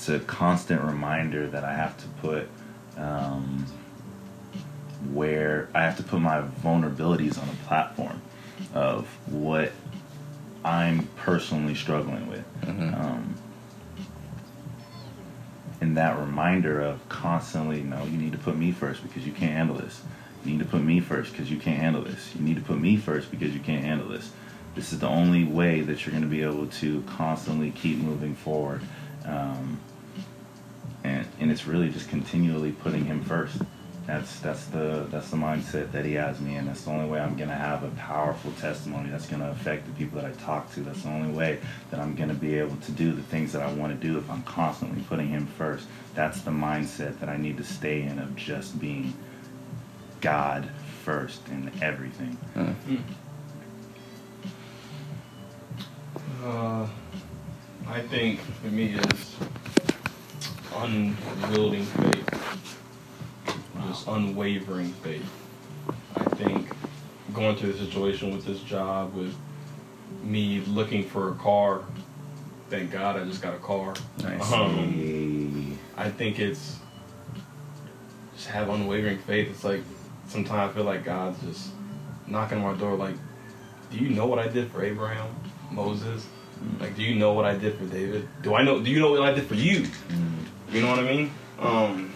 [0.00, 2.48] It's a constant reminder that I have to put
[2.96, 3.66] um,
[5.12, 8.22] where I have to put my vulnerabilities on a platform
[8.72, 9.72] of what
[10.64, 12.44] I'm personally struggling with.
[12.66, 13.34] Um,
[15.82, 19.52] and that reminder of constantly, no, you need to put me first because you can't
[19.52, 20.00] handle this.
[20.46, 22.34] You need to put me first because you can't handle this.
[22.34, 24.30] You need to put me first because you can't handle this.
[24.74, 28.34] This is the only way that you're going to be able to constantly keep moving
[28.34, 28.80] forward.
[29.26, 29.78] Um,
[31.04, 33.62] and, and it's really just continually putting him first.
[34.06, 36.66] That's that's the that's the mindset that he has me in.
[36.66, 39.10] That's the only way I'm gonna have a powerful testimony.
[39.10, 40.80] That's gonna affect the people that I talk to.
[40.80, 43.72] That's the only way that I'm gonna be able to do the things that I
[43.74, 45.86] want to do if I'm constantly putting him first.
[46.14, 49.14] That's the mindset that I need to stay in of just being
[50.20, 50.68] God
[51.04, 52.36] first in everything.
[56.42, 56.86] Uh,
[57.86, 59.36] I think for me is
[60.76, 62.64] unwielding faith,
[63.88, 65.28] just unwavering faith.
[66.16, 66.68] I think
[67.34, 69.34] going through the situation with this job, with
[70.22, 71.82] me looking for a car.
[72.68, 73.94] Thank God I just got a car.
[74.22, 74.52] Nice.
[74.52, 76.78] Um, I think it's
[78.34, 79.48] just have unwavering faith.
[79.50, 79.82] It's like
[80.28, 81.70] sometimes I feel like God's just
[82.26, 82.94] knocking on my door.
[82.94, 83.16] Like,
[83.90, 85.34] do you know what I did for Abraham,
[85.70, 86.26] Moses?
[86.78, 88.28] Like, do you know what I did for David?
[88.42, 88.80] Do I know?
[88.80, 89.86] Do you know what I did for you?
[90.70, 91.30] You know what I mean?
[91.58, 92.12] Um,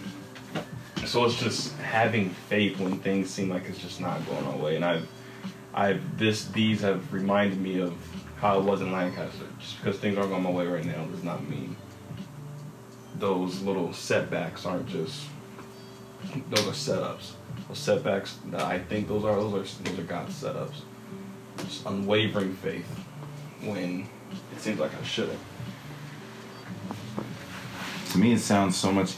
[1.05, 4.77] so it's just having faith when things seem like it's just not going our way.
[4.77, 5.07] And I've,
[5.73, 7.93] I've this these have reminded me of
[8.37, 9.45] how it was in Lancaster.
[9.59, 11.75] Just because things aren't going my way right now does not mean
[13.19, 15.25] those little setbacks aren't just
[16.49, 17.31] those are setups.
[17.67, 20.81] Those setbacks I think those are those are those are God's setups.
[21.57, 22.87] Just unwavering faith
[23.61, 24.07] when
[24.53, 25.39] it seems like I shouldn't.
[28.15, 29.15] To me it sounds so much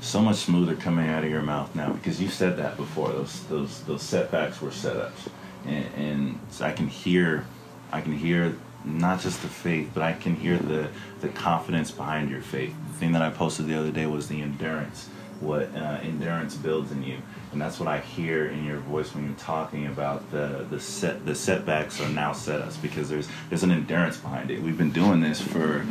[0.00, 3.10] so much smoother coming out of your mouth now because you said that before.
[3.10, 5.28] Those those those setbacks were setups.
[5.66, 7.44] And, and i can hear
[7.92, 10.88] i can hear not just the faith but i can hear the
[11.20, 12.74] the confidence behind your faith.
[12.88, 15.08] The thing that i posted the other day was the endurance
[15.40, 17.18] what uh, endurance builds in you
[17.52, 21.24] and that's what i hear in your voice when you're talking about the the set
[21.26, 24.62] the setbacks are now set setups because there's there's an endurance behind it.
[24.62, 25.84] We've been doing this for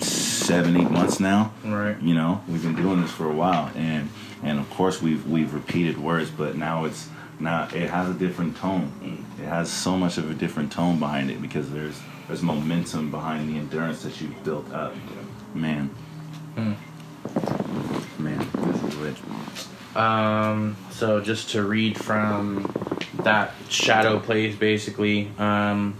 [0.00, 1.52] seven eight months now.
[1.64, 2.00] Right.
[2.00, 3.70] you know we've been doing this for a while.
[3.74, 4.10] And
[4.42, 7.08] and of course we've we've repeated words but now it's
[7.40, 9.24] now it has a different tone.
[9.40, 13.48] It has so much of a different tone behind it because there's there's momentum behind
[13.48, 14.94] the endurance that you've built up.
[15.54, 15.90] Man.
[16.54, 16.74] Hmm.
[18.22, 19.16] Man this is rich
[19.94, 22.72] Um, so just to read from
[23.22, 25.96] that shadow place, basically, um,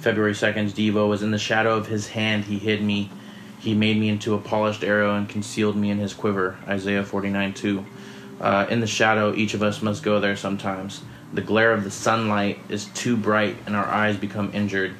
[0.00, 3.10] February 2nd's Devo was in the shadow of his hand, he hid me.
[3.58, 6.56] He made me into a polished arrow and concealed me in his quiver.
[6.68, 7.84] Isaiah 49 2.
[8.40, 11.02] Uh, in the shadow, each of us must go there sometimes.
[11.32, 14.94] The glare of the sunlight is too bright and our eyes become injured.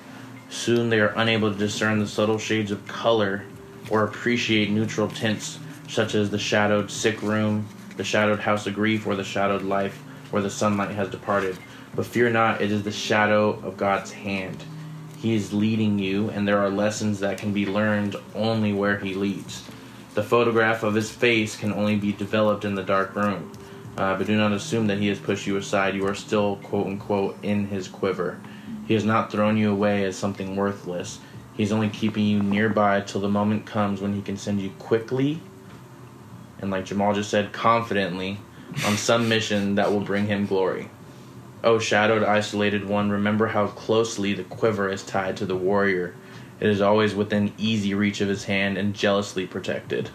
[0.51, 3.45] Soon they are unable to discern the subtle shades of color
[3.91, 7.67] or appreciate neutral tints such as the shadowed sick room,
[7.99, 9.99] the shadowed house of grief, or the shadowed life
[10.31, 11.59] where the sunlight has departed.
[11.95, 14.63] But fear not, it is the shadow of God's hand.
[15.19, 19.15] He is leading you, and there are lessons that can be learned only where He
[19.15, 19.69] leads.
[20.15, 23.51] The photograph of His face can only be developed in the dark room.
[23.97, 25.97] Uh, but do not assume that He has pushed you aside.
[25.97, 28.39] You are still, quote unquote, in His quiver.
[28.87, 31.19] He has not thrown you away as something worthless.
[31.55, 35.41] He's only keeping you nearby till the moment comes when He can send you quickly
[36.61, 38.39] and like Jamal just said, confidently
[38.87, 40.91] on some mission that will bring him glory.
[41.65, 46.15] O shadowed, isolated one, remember how closely the quiver is tied to the warrior.
[46.61, 50.11] It is always within easy reach of his hand and jealously protected.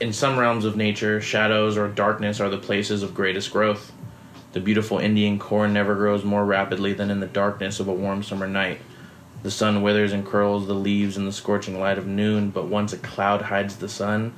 [0.00, 3.92] In some realms of nature, shadows or darkness are the places of greatest growth.
[4.52, 8.22] The beautiful Indian corn never grows more rapidly than in the darkness of a warm
[8.22, 8.80] summer night.
[9.42, 12.92] The sun withers and curls the leaves in the scorching light of noon, but once
[12.92, 14.34] a cloud hides the sun,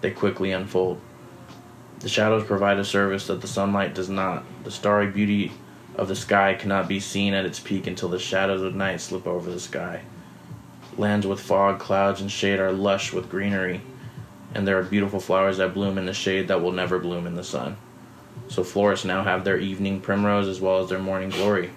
[0.00, 1.00] they quickly unfold.
[2.00, 4.44] The shadows provide a service that the sunlight does not.
[4.62, 5.52] The starry beauty
[5.96, 9.26] of the sky cannot be seen at its peak until the shadows of night slip
[9.26, 10.02] over the sky.
[10.96, 13.80] Lands with fog, clouds, and shade are lush with greenery,
[14.54, 17.34] and there are beautiful flowers that bloom in the shade that will never bloom in
[17.34, 17.76] the sun.
[18.48, 21.70] So florists now have their evening primrose as well as their morning glory.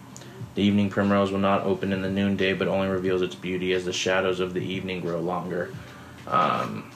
[0.58, 3.86] The evening primrose will not open in the noonday, but only reveals its beauty as
[3.86, 5.72] the shadows of the evening grow longer.
[6.26, 6.91] Um,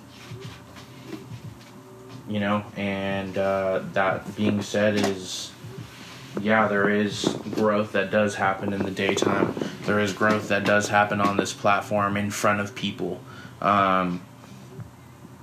[2.28, 5.52] you know, and uh, that being said, is
[6.42, 9.54] yeah, there is growth that does happen in the daytime.
[9.84, 13.22] There is growth that does happen on this platform in front of people.
[13.62, 14.24] Um,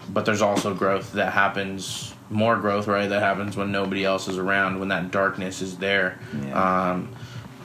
[0.08, 3.08] but there's also growth that happens, more growth, right?
[3.08, 6.18] That happens when nobody else is around, when that darkness is there.
[6.42, 6.90] Yeah.
[6.90, 7.14] Um,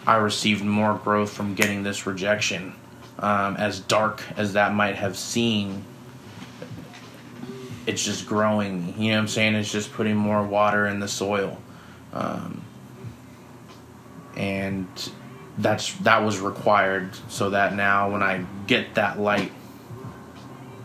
[0.05, 2.73] I received more growth from getting this rejection.
[3.19, 5.83] Um, as dark as that might have seemed,
[7.85, 8.93] it's just growing.
[8.97, 9.55] You know what I'm saying?
[9.55, 11.57] It's just putting more water in the soil.
[12.13, 12.61] Um,
[14.35, 14.87] and
[15.57, 19.51] that's that was required so that now when I get that light,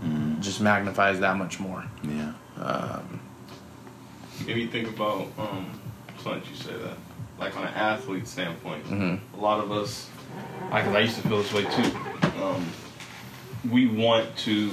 [0.04, 1.84] Mm, just magnifies that much more.
[2.04, 2.32] yeah.
[2.56, 3.18] Um,
[4.46, 5.68] If you think about, um,
[6.14, 6.96] it's funny you say that.
[7.39, 9.20] Like on an athlete standpoint, mhm.
[9.34, 10.09] a lot of us,
[10.70, 12.43] I, I used to feel this way too.
[12.43, 12.66] Um,
[13.70, 14.70] we want to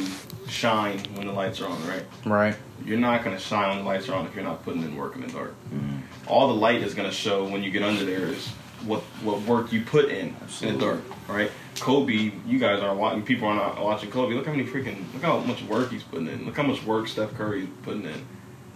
[0.47, 2.03] shine when the lights are on, right?
[2.26, 2.55] Right.
[2.84, 4.95] You're not going to shine when the lights are on if you're not putting in
[4.95, 5.55] work in the dark.
[5.74, 8.47] Mm, All the light is going to show when you get under there is
[8.86, 11.51] what what work you put in in the dark, right?
[11.80, 13.24] Kobe, you guys are watching.
[13.24, 14.34] People are not watching Kobe.
[14.36, 16.45] Look how many freaking look how much work he's putting in.
[16.45, 18.26] Look how much work Steph Curry is putting in.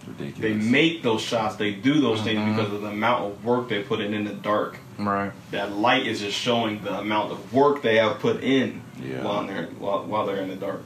[0.06, 0.40] Ridiculous.
[0.40, 1.56] They make those shots.
[1.56, 2.24] They do those Mhm.
[2.24, 4.78] things because of the amount of work they put in in the dark.
[4.98, 5.32] Right.
[5.50, 9.22] That light is just showing the amount of work they have put in Yeah.
[9.24, 10.82] while they're while, while they're in the dark.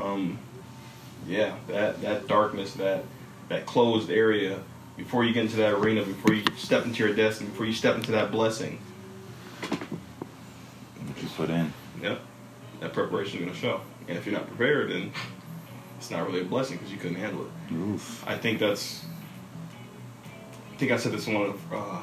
[0.00, 0.38] Um,
[1.26, 3.04] yeah, that that darkness, that
[3.48, 4.58] that closed area
[4.96, 7.94] before you get into that arena, before you step into your destiny, before you step
[7.96, 8.78] into that blessing.
[11.06, 11.72] What you put in.
[12.02, 12.20] Yep,
[12.80, 13.80] that preparation is going to show.
[14.08, 15.12] And if you're not prepared, then
[15.98, 17.74] it's not really a blessing because you couldn't handle it.
[17.74, 18.24] Oof.
[18.26, 19.04] I think that's.
[20.72, 22.00] I think I said this in one of uh,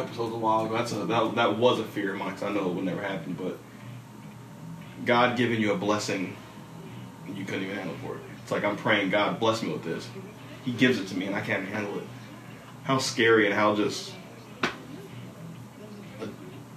[0.00, 0.76] episodes a while ago.
[0.76, 3.02] That's a that, that was a fear of mine because I know it would never
[3.02, 3.32] happen.
[3.34, 3.58] But
[5.04, 6.36] God giving you a blessing,
[7.26, 8.20] you couldn't even handle for it.
[8.42, 10.08] It's like I'm praying, God bless me with this.
[10.64, 12.04] He gives it to me, and I can't handle it.
[12.84, 14.12] How scary and how just
[16.20, 16.28] a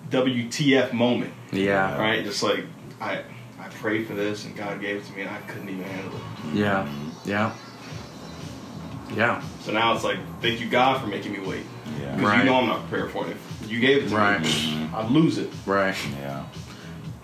[0.10, 1.98] WTF moment, Yeah.
[2.00, 2.24] right?
[2.24, 2.66] Just like
[3.00, 3.22] I
[3.66, 6.16] I prayed for this, and God gave it to me, and I couldn't even handle
[6.16, 6.54] it.
[6.56, 6.88] Yeah.
[7.26, 7.52] Yeah.
[9.16, 9.42] Yeah.
[9.62, 11.64] So now it's like, thank you God for making me wait.
[12.00, 12.12] Yeah.
[12.16, 12.40] Because Right.
[12.40, 13.38] you know I'm not prepared for it.
[13.64, 14.42] If you gave it to Right.
[14.42, 14.94] me, Mhm.
[14.94, 15.52] I'd lose it.
[15.66, 15.96] Right.
[16.22, 16.44] Yeah.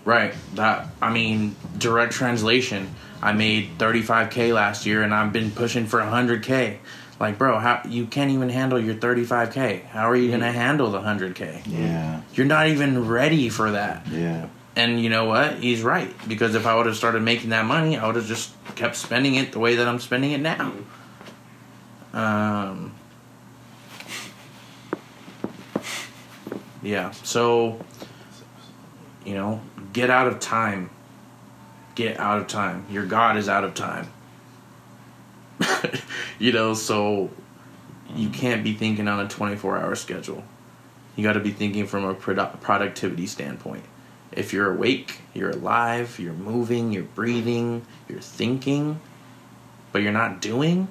[0.04, 0.34] Right.
[0.54, 2.88] That I mean, direct translation.
[3.22, 6.78] I made 35k last year, and I've been pushing for 100k.
[7.20, 9.82] Like, bro, how you can't even handle your 35k?
[9.92, 11.62] How are you gonna handle the 100k?
[11.66, 12.20] Yeah.
[12.34, 14.06] You're not even ready for that.
[14.10, 14.46] Yeah.
[14.74, 15.58] And you know what?
[15.58, 18.52] He's right because if I would have started making that money, I would have just
[18.74, 20.72] kept spending it the way that I'm spending it now.
[22.14, 22.94] Um.
[26.82, 27.10] Yeah.
[27.10, 27.84] So,
[29.24, 29.60] you know,
[29.92, 30.90] get out of time.
[31.94, 32.86] Get out of time.
[32.90, 34.08] Your God is out of time.
[36.38, 37.30] you know, so
[38.14, 40.42] you can't be thinking on a 24 hour schedule.
[41.16, 43.84] You got to be thinking from a produ- productivity standpoint.
[44.32, 49.00] If you're awake, you're alive, you're moving, you're breathing, you're thinking,
[49.92, 50.88] but you're not doing,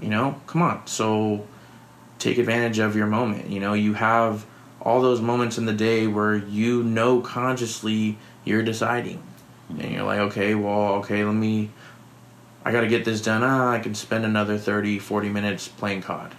[0.00, 0.86] you know, come on.
[0.86, 1.46] So
[2.18, 3.48] take advantage of your moment.
[3.48, 4.46] You know, you have
[4.80, 9.22] all those moments in the day where you know consciously you're deciding.
[9.68, 11.70] And you're like, okay, well, okay, let me,
[12.64, 13.42] I got to get this done.
[13.42, 16.32] Ah, I can spend another 30, 40 minutes playing COD.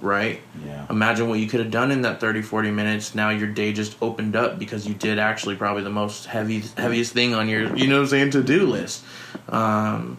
[0.00, 0.40] Right?
[0.64, 0.86] Yeah.
[0.90, 3.14] Imagine what you could have done in that 30, 40 minutes.
[3.14, 7.12] Now your day just opened up because you did actually probably the most heavy, heaviest
[7.12, 9.04] thing on your, you know what I'm saying, to do list.
[9.48, 10.18] Um,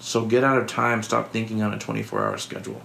[0.00, 1.02] so get out of time.
[1.02, 2.80] Stop thinking on a 24 hour schedule.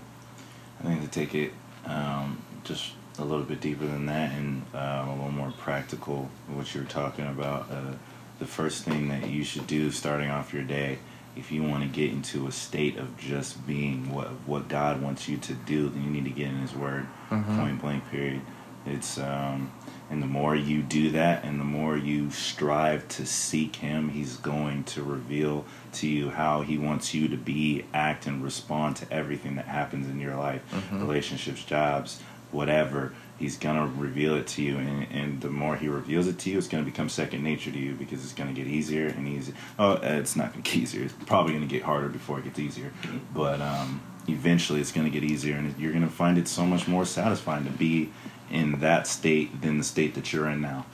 [0.79, 1.53] I think to take it
[1.85, 6.73] um, just a little bit deeper than that and um, a little more practical, what
[6.75, 7.93] you were talking about, uh,
[8.39, 10.99] the first thing that you should do starting off your day,
[11.37, 15.27] if you want to get into a state of just being what what God wants
[15.29, 17.57] you to do, then you need to get in His Word, Mhm.
[17.59, 18.09] point blank.
[18.09, 18.41] Period.
[18.85, 19.71] It's um,
[20.09, 24.37] and the more you do that, and the more you strive to seek Him, He's
[24.37, 29.11] going to reveal to you how He wants you to be, act, and respond to
[29.13, 31.01] everything that happens in your life, Mhm.
[31.01, 32.21] relationships, jobs,
[32.51, 33.13] whatever.
[33.39, 36.57] He's gonna reveal it to you, and, and the more he reveals it to you,
[36.57, 39.53] it's gonna become second nature to you because it's gonna get easier and easier.
[39.77, 41.03] Oh, uh, it's not gonna get easier.
[41.03, 42.91] It's probably gonna get harder before it gets easier,
[43.33, 47.05] but um, eventually it's gonna get easier, and you're gonna find it so much more
[47.05, 48.11] satisfying to be
[48.49, 50.85] in that state than the state that you're in now.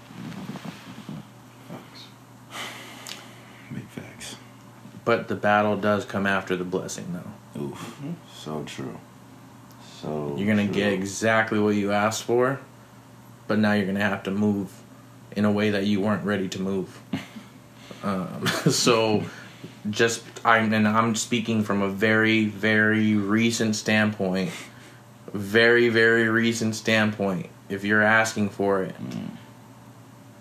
[3.74, 4.36] Big facts.
[5.06, 7.62] But the battle does come after the blessing, though.
[7.62, 8.02] Oof.
[8.36, 9.00] So true.
[10.04, 10.84] So You're going to true.
[10.84, 12.60] get exactly what you asked for,
[13.48, 14.72] but now you're going to have to move
[15.36, 17.00] in a way that you weren't ready to move.
[18.04, 19.24] Um, so
[19.90, 24.52] just I'm and I'm speaking from a very very recent standpoint.
[25.34, 28.94] very very recent standpoint, if you're asking for it,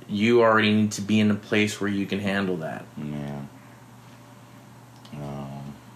[0.09, 2.85] you already need to be in a place where you can handle that.
[2.99, 3.43] Yeah.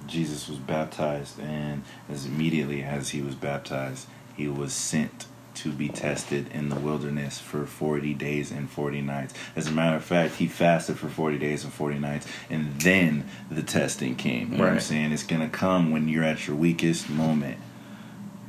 [0.07, 5.27] Jesus was baptized, and as immediately as he was baptized, he was sent
[5.57, 9.35] to be tested in the wilderness for 40 days and 40 nights.
[9.57, 13.29] As a matter of fact, he fasted for 40 days and 40 nights, and then
[13.51, 14.53] the testing came.
[14.53, 15.13] You know what I'm saying?
[15.13, 17.59] It's going to come when you're at your weakest moment.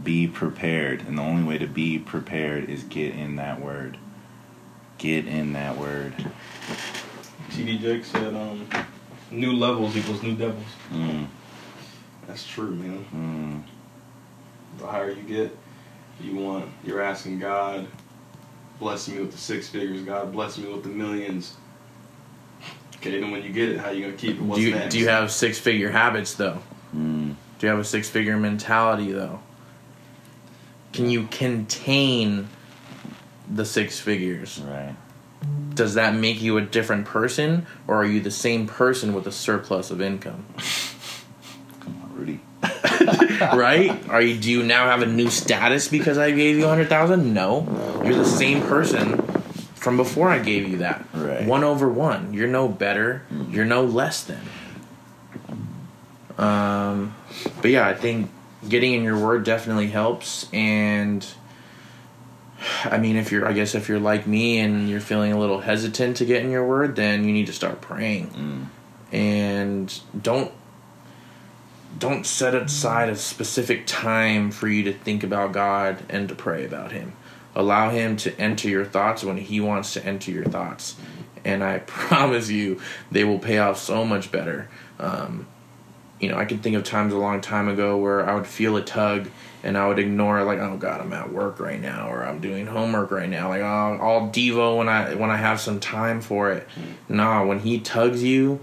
[0.03, 3.97] Be prepared, and the only way to be prepared is get in that word.
[4.97, 6.13] Get in that word.
[7.51, 8.67] TD Jakes said, um,
[9.31, 11.27] "New levels equals new devils." Mm,
[12.27, 13.05] That's true, man.
[13.13, 14.79] mm.
[14.79, 15.57] The higher you get,
[16.21, 17.87] you want you're asking God,
[18.79, 20.01] bless me with the six figures.
[20.03, 21.55] God bless me with the millions.
[22.97, 24.41] Okay, then when you get it, how you gonna keep it?
[24.41, 24.91] What's do you next?
[24.91, 26.59] do you have six figure habits though?
[26.95, 27.35] Mm.
[27.59, 29.39] Do you have a six figure mentality though?
[30.93, 32.49] Can you contain
[33.51, 34.59] the six figures?
[34.59, 34.95] Right.
[35.73, 39.31] Does that make you a different person, or are you the same person with a
[39.31, 40.45] surplus of income?
[42.17, 42.39] Rudy.
[43.41, 43.91] right?
[44.09, 44.39] Are you?
[44.39, 47.33] Do you now have a new status because I gave you a hundred thousand?
[47.33, 49.17] No, you're the same person
[49.75, 51.05] from before I gave you that.
[51.13, 51.45] Right.
[51.45, 52.33] One over one.
[52.33, 53.23] You're no better.
[53.49, 54.41] You're no less than.
[56.37, 57.15] Um,
[57.61, 58.29] but yeah, I think
[58.67, 61.25] getting in your word definitely helps, and
[62.85, 65.61] I mean, if you're, I guess, if you're like me and you're feeling a little
[65.61, 68.27] hesitant to get in your word, then you need to start praying,
[69.11, 69.15] Mm.
[69.15, 70.51] and don't
[71.97, 76.65] don't set aside a specific time for you to think about God and to pray
[76.65, 77.13] about Him.
[77.55, 80.95] Allow Him to enter your thoughts when He wants to enter your thoughts,
[81.43, 82.79] and I promise you,
[83.11, 84.69] they will pay off so much better.
[84.99, 85.47] Um,
[86.19, 88.75] you know, I can think of times a long time ago where I would feel
[88.75, 89.29] a tug
[89.63, 92.67] and I would ignore like, oh God, I'm at work right now, or I'm doing
[92.67, 93.49] homework right now.
[93.49, 96.67] Like, oh, I'll devo when I when I have some time for it.
[97.09, 98.59] Nah, when He tugs you,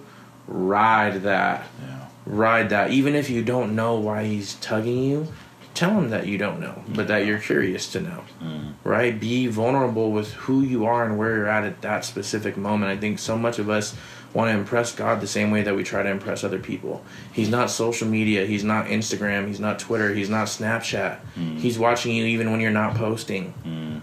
[0.47, 1.94] ride that Yeah.
[2.27, 5.29] Ride that even if you don't know why he's tugging you
[5.75, 8.73] tell him that you don't know but that you're curious to know Mm.
[8.85, 12.91] right be vulnerable with who you are and where you're at at that specific moment
[12.91, 13.95] i think so much of us
[14.33, 17.49] want to impress god the same way that we try to impress other people he's
[17.49, 21.59] not social media he's not instagram he's not twitter he's not snapchat Mm.
[21.59, 24.01] he's watching you even when you're not posting Mm.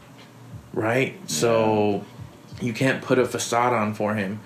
[0.73, 2.03] right so
[2.61, 4.39] you can't put a facade on for him.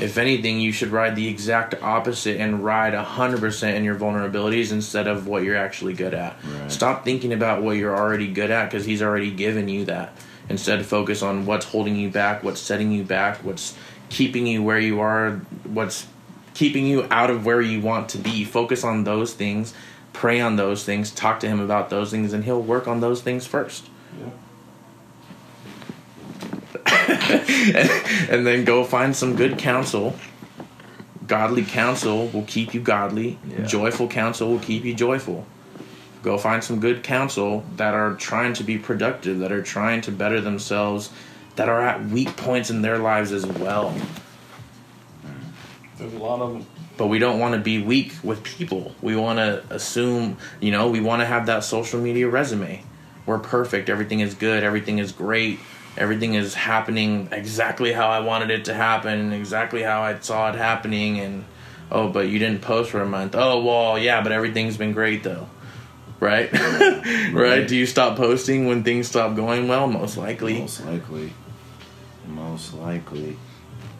[0.00, 5.06] If anything, you should ride the exact opposite and ride 100% in your vulnerabilities instead
[5.06, 6.36] of what you're actually good at.
[6.42, 6.72] Right.
[6.72, 10.12] Stop thinking about what you're already good at because he's already given you that.
[10.48, 13.76] Instead, focus on what's holding you back, what's setting you back, what's
[14.08, 15.32] keeping you where you are,
[15.64, 16.06] what's
[16.54, 18.44] keeping you out of where you want to be.
[18.44, 19.74] Focus on those things,
[20.14, 23.20] pray on those things, talk to him about those things, and he'll work on those
[23.20, 23.88] things first.
[24.18, 24.30] Yeah.
[28.30, 30.14] and then go find some good counsel.
[31.26, 33.38] Godly counsel will keep you godly.
[33.48, 33.64] Yeah.
[33.64, 35.46] Joyful counsel will keep you joyful.
[36.22, 40.12] Go find some good counsel that are trying to be productive, that are trying to
[40.12, 41.10] better themselves,
[41.56, 43.94] that are at weak points in their lives as well.
[45.96, 46.66] There's a lot of them.
[46.96, 48.94] But we don't want to be weak with people.
[49.00, 52.82] We want to assume, you know, we want to have that social media resume.
[53.24, 53.88] We're perfect.
[53.88, 54.64] Everything is good.
[54.64, 55.60] Everything is great.
[55.98, 60.54] Everything is happening exactly how I wanted it to happen, exactly how I saw it
[60.54, 61.18] happening.
[61.18, 61.44] And,
[61.90, 63.34] oh, but you didn't post for a month.
[63.34, 65.48] Oh, well, yeah, but everything's been great, though.
[66.20, 66.52] Right?
[67.32, 67.68] right?
[67.68, 69.86] Do you stop posting when things stop going well?
[69.86, 70.58] Most likely.
[70.58, 71.32] Most likely.
[72.26, 73.36] Most likely.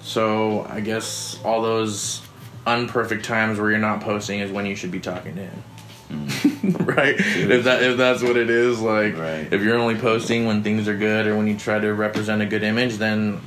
[0.01, 2.21] So I guess all those
[2.67, 5.63] unperfect times where you're not posting is when you should be talking to him.
[6.81, 7.17] right?
[7.19, 9.53] If that if that's what it is, like Right.
[9.53, 12.47] if you're only posting when things are good or when you try to represent a
[12.47, 13.41] good image, then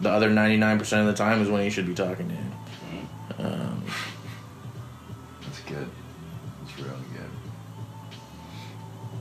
[0.00, 2.34] the other ninety nine percent of the time is when you should be talking to
[2.34, 2.52] him.
[3.38, 3.84] Um,
[5.42, 5.88] That's good.
[6.60, 7.30] That's really good.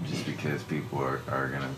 [0.10, 1.70] Just because people are, are gonna,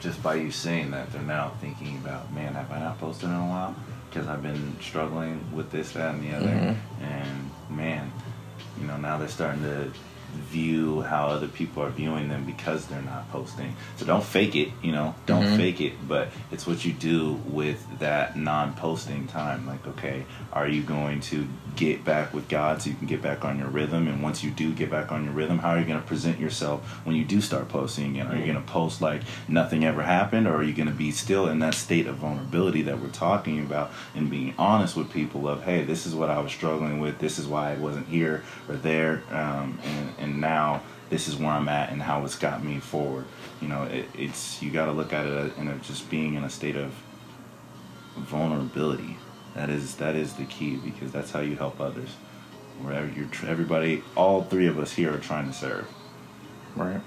[0.00, 3.34] just by you saying that, they're now thinking about, man, have I not posted in
[3.34, 3.74] a while?
[4.08, 6.46] Because I've been struggling with this, that, and the other.
[6.46, 6.76] Mhm.
[7.02, 8.12] And man,
[8.80, 9.90] you know, now they're starting to
[10.36, 13.74] view how other people are viewing them because they're not posting.
[13.96, 15.14] So don't fake it, you know.
[15.26, 15.56] Don't Mhm.
[15.56, 19.66] fake it, but it's what you do with that non-posting time.
[19.66, 21.46] Like, okay, are you going to
[21.76, 24.08] get back with God so you can get back on your rhythm?
[24.08, 26.40] And once you do get back on your rhythm, how are you going to present
[26.40, 30.02] yourself when you do start posting And Are you going to post like nothing ever
[30.02, 33.08] happened, or are you going to be still in that state of vulnerability that we're
[33.08, 36.98] talking about and being honest with people of, hey, this is what I was struggling
[36.98, 37.18] with.
[37.18, 41.50] This is why I wasn't here or there, um, and and now this is where
[41.50, 43.26] I'm at and how it's got me forward.
[43.60, 46.44] You know, it, it's you got to look at it in a, just being in
[46.44, 46.92] a state of
[48.16, 49.16] vulnerability.
[49.56, 52.10] That is that is the key because that's how you help others.
[52.82, 55.88] Wherever you're, tr- everybody, all three of us here are trying to serve.
[56.76, 57.00] Right.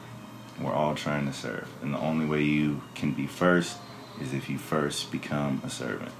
[0.59, 3.77] We're all trying to serve, and the only way you can be first
[4.19, 6.11] is if you first become a servant.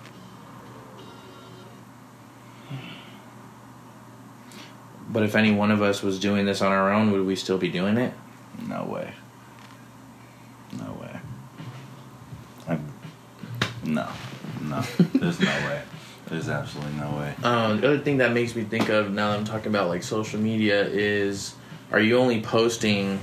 [5.10, 7.58] But if any one of us was doing this on our own, would we still
[7.58, 8.14] be doing it?
[8.68, 9.14] No way.
[10.78, 11.20] No way.
[12.68, 12.78] I,
[13.84, 14.08] no,
[14.62, 14.82] no.
[15.16, 15.82] There's no way.
[16.30, 17.34] There's absolutely no way.
[17.44, 20.04] Um, the other thing that makes me think of now that I'm talking about like
[20.04, 21.56] social media is,
[21.92, 23.20] are you only posting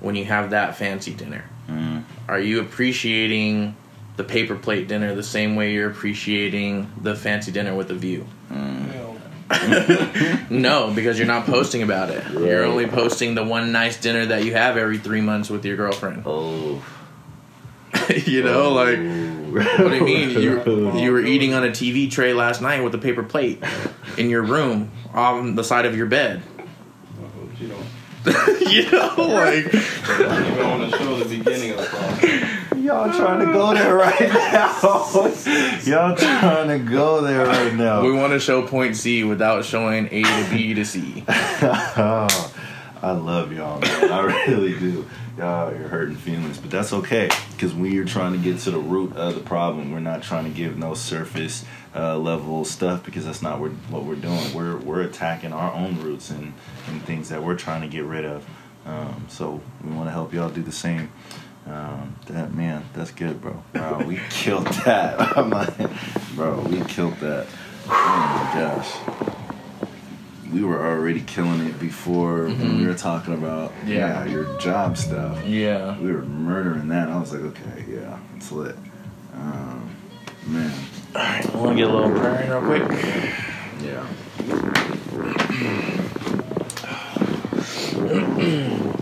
[0.00, 1.44] when you have that fancy dinner?
[1.68, 3.76] Mm, Are you appreciating
[4.16, 8.26] the paper plate dinner the same way you're appreciating the fancy dinner with a view?
[8.50, 8.90] mm.
[10.50, 12.24] No, because you're not posting about it.
[12.32, 15.76] You're only posting the one nice dinner that you have every three months with your
[15.76, 16.22] girlfriend.
[16.26, 16.84] Oh.
[18.26, 18.98] you know, like
[19.62, 20.30] what do you mean?
[20.30, 23.62] You you were eating on a TV tray last night with a paper plate
[24.18, 26.42] in your room on the side of your bed.
[28.74, 32.82] You know, like want to show the beginning of the problem.
[32.84, 35.32] Y'all trying to go there right now.
[35.84, 38.02] Y'all trying to go there right now.
[38.02, 41.24] we want to show point C without showing A to B to C.
[41.28, 42.54] oh,
[43.02, 44.12] I love y'all, man.
[44.12, 45.06] I really do.
[45.36, 48.78] Y'all are hurting feelings, but that's okay because we are trying to get to the
[48.78, 49.90] root of the problem.
[49.90, 54.14] We're not trying to give no surface uh, level stuff because that's not what we're
[54.14, 54.54] doing.
[54.54, 56.54] We're we're attacking our own roots and,
[56.86, 58.46] and things that we're trying to get rid of.
[58.86, 61.10] Um, so we want to help y'all do the same.
[61.66, 63.60] Um, that man, that's good, bro.
[63.74, 65.18] Wow, we killed that.
[66.36, 67.46] Bro, we killed that.
[67.86, 69.43] Oh my gosh
[70.52, 74.24] we were already killing it before when we were talking about Yeah.
[74.24, 74.30] yeah.
[74.30, 75.44] your job stuff.
[75.46, 75.98] Yeah.
[75.98, 77.08] We were murdering that.
[77.08, 78.76] I was like, okay, yeah, it's lit.
[79.34, 79.90] Um,
[80.46, 80.72] man,
[81.14, 83.00] Alright, I want to get a little prayer in real quick.
[83.82, 85.14] yeah.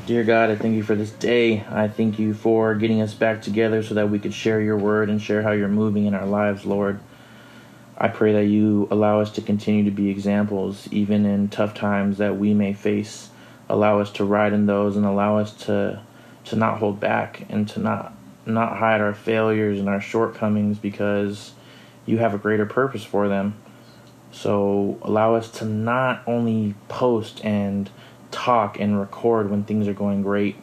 [0.07, 1.65] Dear God, I thank you for this day.
[1.71, 5.09] I thank you for getting us back together so that we could share your word
[5.09, 7.01] and share how you're moving in our lives, Lord.
[7.97, 12.19] I pray that you allow us to continue to be examples, even in tough times
[12.19, 13.31] that we may face.
[13.69, 16.03] Allow us to ride in those and allow us to
[16.45, 18.13] to not hold back and to not
[18.45, 21.53] not hide our failures and our shortcomings because
[22.07, 23.55] you have a greater purpose for them.
[24.33, 27.89] So allow us to not only post and
[28.31, 30.57] talk and record when things are going great.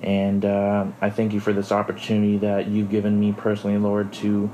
[0.00, 4.48] And uh, I thank you for this opportunity that you've given me personally, Lord, to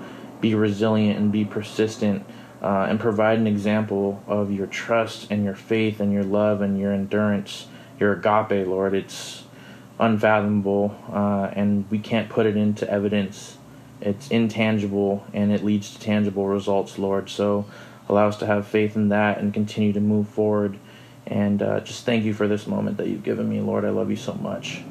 [0.45, 2.23] be resilient and be persistent
[2.61, 6.79] uh, and provide an example of your trust and your faith and your love and
[6.79, 7.67] your endurance,
[7.99, 8.93] your agape, Lord.
[8.93, 9.45] It's
[9.99, 13.57] unfathomable uh, and we can't put it into evidence.
[14.03, 17.31] It's intangible and it leads to tangible results, Lord.
[17.31, 17.65] So
[18.07, 20.79] allow us to have faith in that and continue to move forward.
[21.27, 23.87] And uh, just thank you for this moment that you've given me, Lord.
[23.87, 24.83] I love you so much.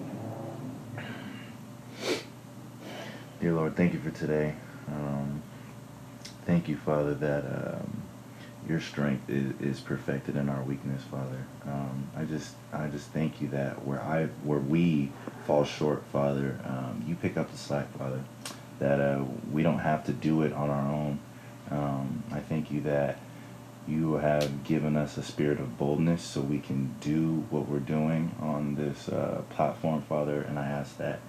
[3.40, 4.56] Dear Lord, thank you for today.
[4.88, 5.43] Um,
[6.46, 8.02] thank you, Father, that um,
[8.68, 11.46] your strength is, is perfected in our weakness, Father.
[11.66, 15.12] Um, I just, I just thank you that where I, where we
[15.46, 18.24] fall short, Father, um, you pick up the slack, Father.
[18.80, 21.20] That uh, we don't have to do it on our own.
[21.72, 23.20] Um, I thank you that
[23.88, 28.34] you have given us a spirit of boldness so we can do what we're doing
[28.42, 30.42] on this uh, platform, Father.
[30.42, 31.20] And I ask that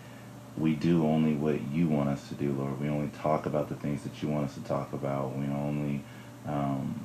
[0.57, 2.81] we do only what you want us to do, Lord.
[2.81, 5.37] We only talk about the things that you want us to talk about.
[5.37, 6.03] We only
[6.47, 7.05] um,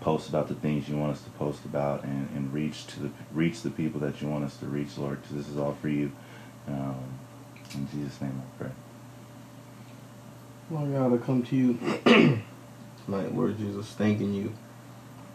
[0.00, 3.10] post about the things you want us to post about, and, and reach to the
[3.32, 5.20] reach the people that you want us to reach, Lord.
[5.20, 6.12] Because this is all for you.
[6.68, 6.96] Um,
[7.74, 8.72] in Jesus' name, I pray.
[10.70, 11.74] Lord God, I come to you
[13.04, 14.52] tonight, Lord Jesus, thanking you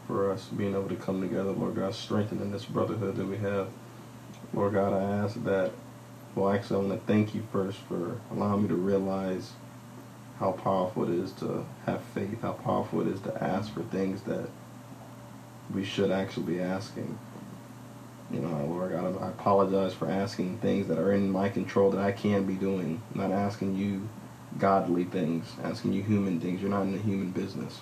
[0.07, 3.69] for us being able to come together, Lord God, strengthening this brotherhood that we have.
[4.53, 5.71] Lord God, I ask that,
[6.35, 9.53] well, actually, I want to thank you first for allowing me to realize
[10.39, 14.21] how powerful it is to have faith, how powerful it is to ask for things
[14.23, 14.49] that
[15.73, 17.17] we should actually be asking.
[18.31, 21.99] You know, Lord God, I apologize for asking things that are in my control that
[22.01, 24.07] I can be doing, not asking you
[24.57, 26.61] godly things, asking you human things.
[26.61, 27.81] You're not in the human business.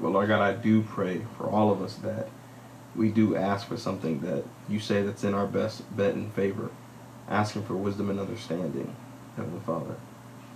[0.00, 2.28] But Lord God, I do pray for all of us that
[2.96, 6.70] we do ask for something that you say that's in our best bet and favor,
[7.28, 8.94] asking for wisdom and understanding,
[9.36, 9.96] Heavenly Father.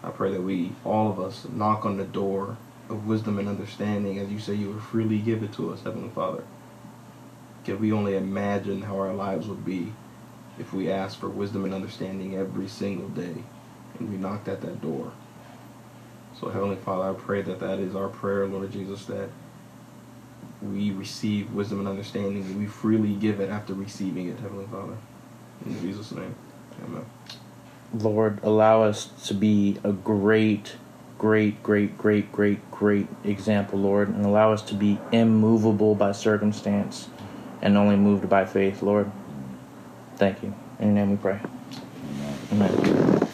[0.03, 2.57] I pray that we, all of us, knock on the door
[2.89, 6.11] of wisdom and understanding as you say you would freely give it to us, Heavenly
[6.11, 6.45] Father.
[7.65, 9.93] Can we only imagine how our lives would be
[10.59, 13.45] if we ask for wisdom and understanding every single day
[13.99, 15.13] and we knocked at that door.
[16.39, 19.29] So, Heavenly Father, I pray that that is our prayer, Lord Jesus, that
[20.63, 24.97] we receive wisdom and understanding and we freely give it after receiving it, Heavenly Father.
[25.67, 26.35] In Jesus' name,
[26.85, 27.07] amen.
[27.93, 30.77] Lord, allow us to be a great,
[31.19, 37.09] great, great, great, great, great example, Lord, and allow us to be immovable by circumstance
[37.63, 39.11] and only moved by faith, Lord.
[40.17, 40.55] Thank you.
[40.79, 41.41] In your name we pray.
[42.53, 42.71] Amen.
[42.73, 43.29] Amen.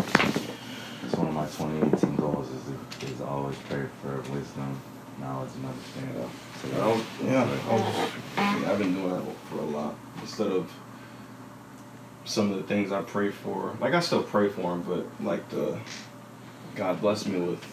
[1.05, 4.81] It's one of my 2018 goals is, is always pray for wisdom,
[5.21, 6.31] knowledge, and understanding.
[6.63, 9.95] So I don't, yeah, I'll just, yeah, I've been doing that for a lot.
[10.21, 10.73] Instead of
[12.27, 15.49] some of the things I pray for, like I still pray for them, but like
[15.49, 15.79] the
[16.75, 17.65] God bless me with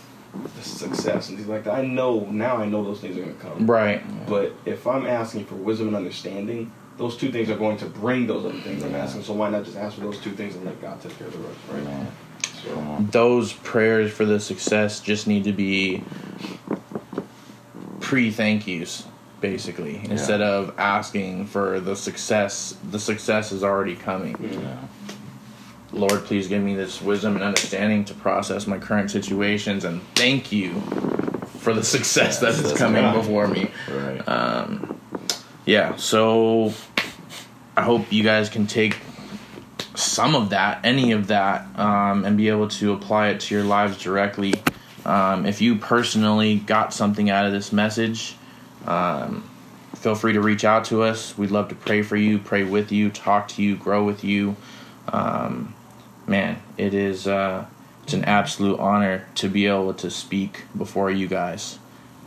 [0.56, 1.74] the success and things like that.
[1.74, 2.58] I know now.
[2.58, 3.68] I know those things are gonna come.
[3.68, 4.04] Right.
[4.28, 8.28] But if I'm asking for wisdom and understanding, those two things are going to bring
[8.28, 9.24] those other things I'm asking.
[9.24, 11.34] So why not just ask for those two things and let God take care of
[11.34, 12.08] the rest, right?
[12.64, 16.04] So, Those prayers for the success just need to be
[18.00, 19.06] pre thank yous,
[19.44, 20.00] basically.
[20.06, 24.38] Instead of asking for the success, the success is already coming.
[24.42, 24.78] Yeah.
[25.92, 30.54] Lord, please give me this wisdom and understanding to process my current situations, and thank
[30.54, 30.80] you
[31.60, 33.14] for the success that that's coming right.
[33.14, 33.70] before me.
[33.92, 34.26] Right.
[34.30, 34.98] Um,
[35.66, 36.74] yeah, so
[37.76, 38.98] I hope you guys can take
[39.94, 43.66] some of that, any of that, um, and be able to apply it to your
[43.66, 44.54] lives directly.
[45.06, 48.38] Um, if you personally got something out of this message,
[48.86, 49.50] um,
[49.96, 51.38] feel free to reach out to us.
[51.38, 54.56] We'd love to pray for you, pray with you, talk to you, grow with you.
[55.08, 55.74] Um,
[56.28, 57.66] man, it is uh,
[58.04, 61.80] it's an absolute honor to be able to speak before you guys.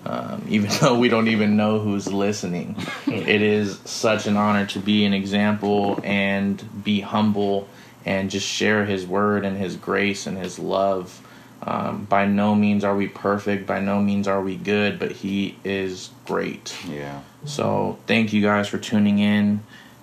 [0.05, 2.77] Um, even though we don't even know who's listening,
[3.07, 7.69] it is such an honor to be an example and be humble
[8.05, 11.21] and just share His word and His grace and His love.
[11.67, 13.67] Um, by no means are we perfect.
[13.67, 16.77] By no means are we good, but He is great.
[16.89, 17.23] Yeah.
[17.45, 19.61] So thank you guys for tuning in.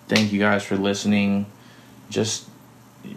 [0.09, 1.45] Thank you guys for listening.
[2.09, 2.49] Just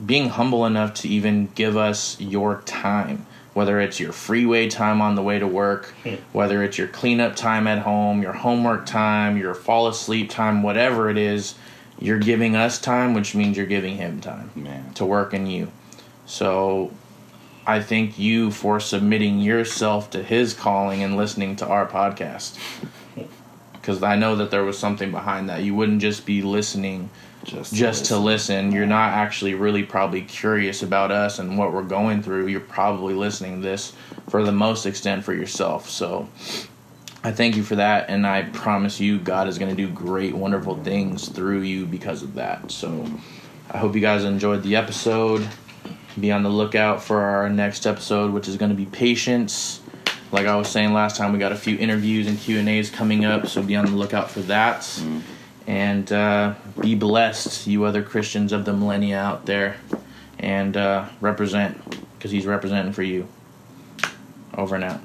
[0.05, 5.17] being humble enough to even give us your time, whether it's your freeway time on
[5.17, 5.93] the way to work,
[6.33, 11.11] whether it's your cleanup time at home, your homework time, your fall asleep time, whatever
[11.11, 11.57] it is,
[11.99, 14.93] you're giving us time, which means you're giving him time Man.
[14.95, 15.73] to work in you.
[16.27, 16.93] So
[17.67, 22.57] I thank you for submitting yourself to his calling and listening to our podcast.
[23.73, 25.63] Because I know that there was something behind that.
[25.63, 27.11] You wouldn't just be listening
[27.45, 28.73] Just just to listen.
[28.73, 32.49] You're not actually really probably curious about us and what we're going through.
[32.49, 33.93] You're probably listening this
[34.29, 35.89] for the most extent for yourself.
[35.89, 36.29] So
[37.23, 38.09] I thank you for that.
[38.09, 42.23] And I promise you, God is going to do great, wonderful things through you because
[42.23, 42.71] of that.
[42.71, 43.07] So
[43.71, 45.49] I hope you guys enjoyed the episode.
[46.19, 49.81] Be on the lookout for our next episode, which is going to be patience.
[50.33, 52.91] Like I was saying last time, we got a few interviews and Q and A's
[52.91, 55.03] coming up, so be on the lookout for that.
[55.67, 59.77] And uh, be blessed, you other Christians of the millennia out there,
[60.39, 61.79] and uh, represent,
[62.17, 63.29] because he's representing for you.
[64.55, 65.01] Over and out.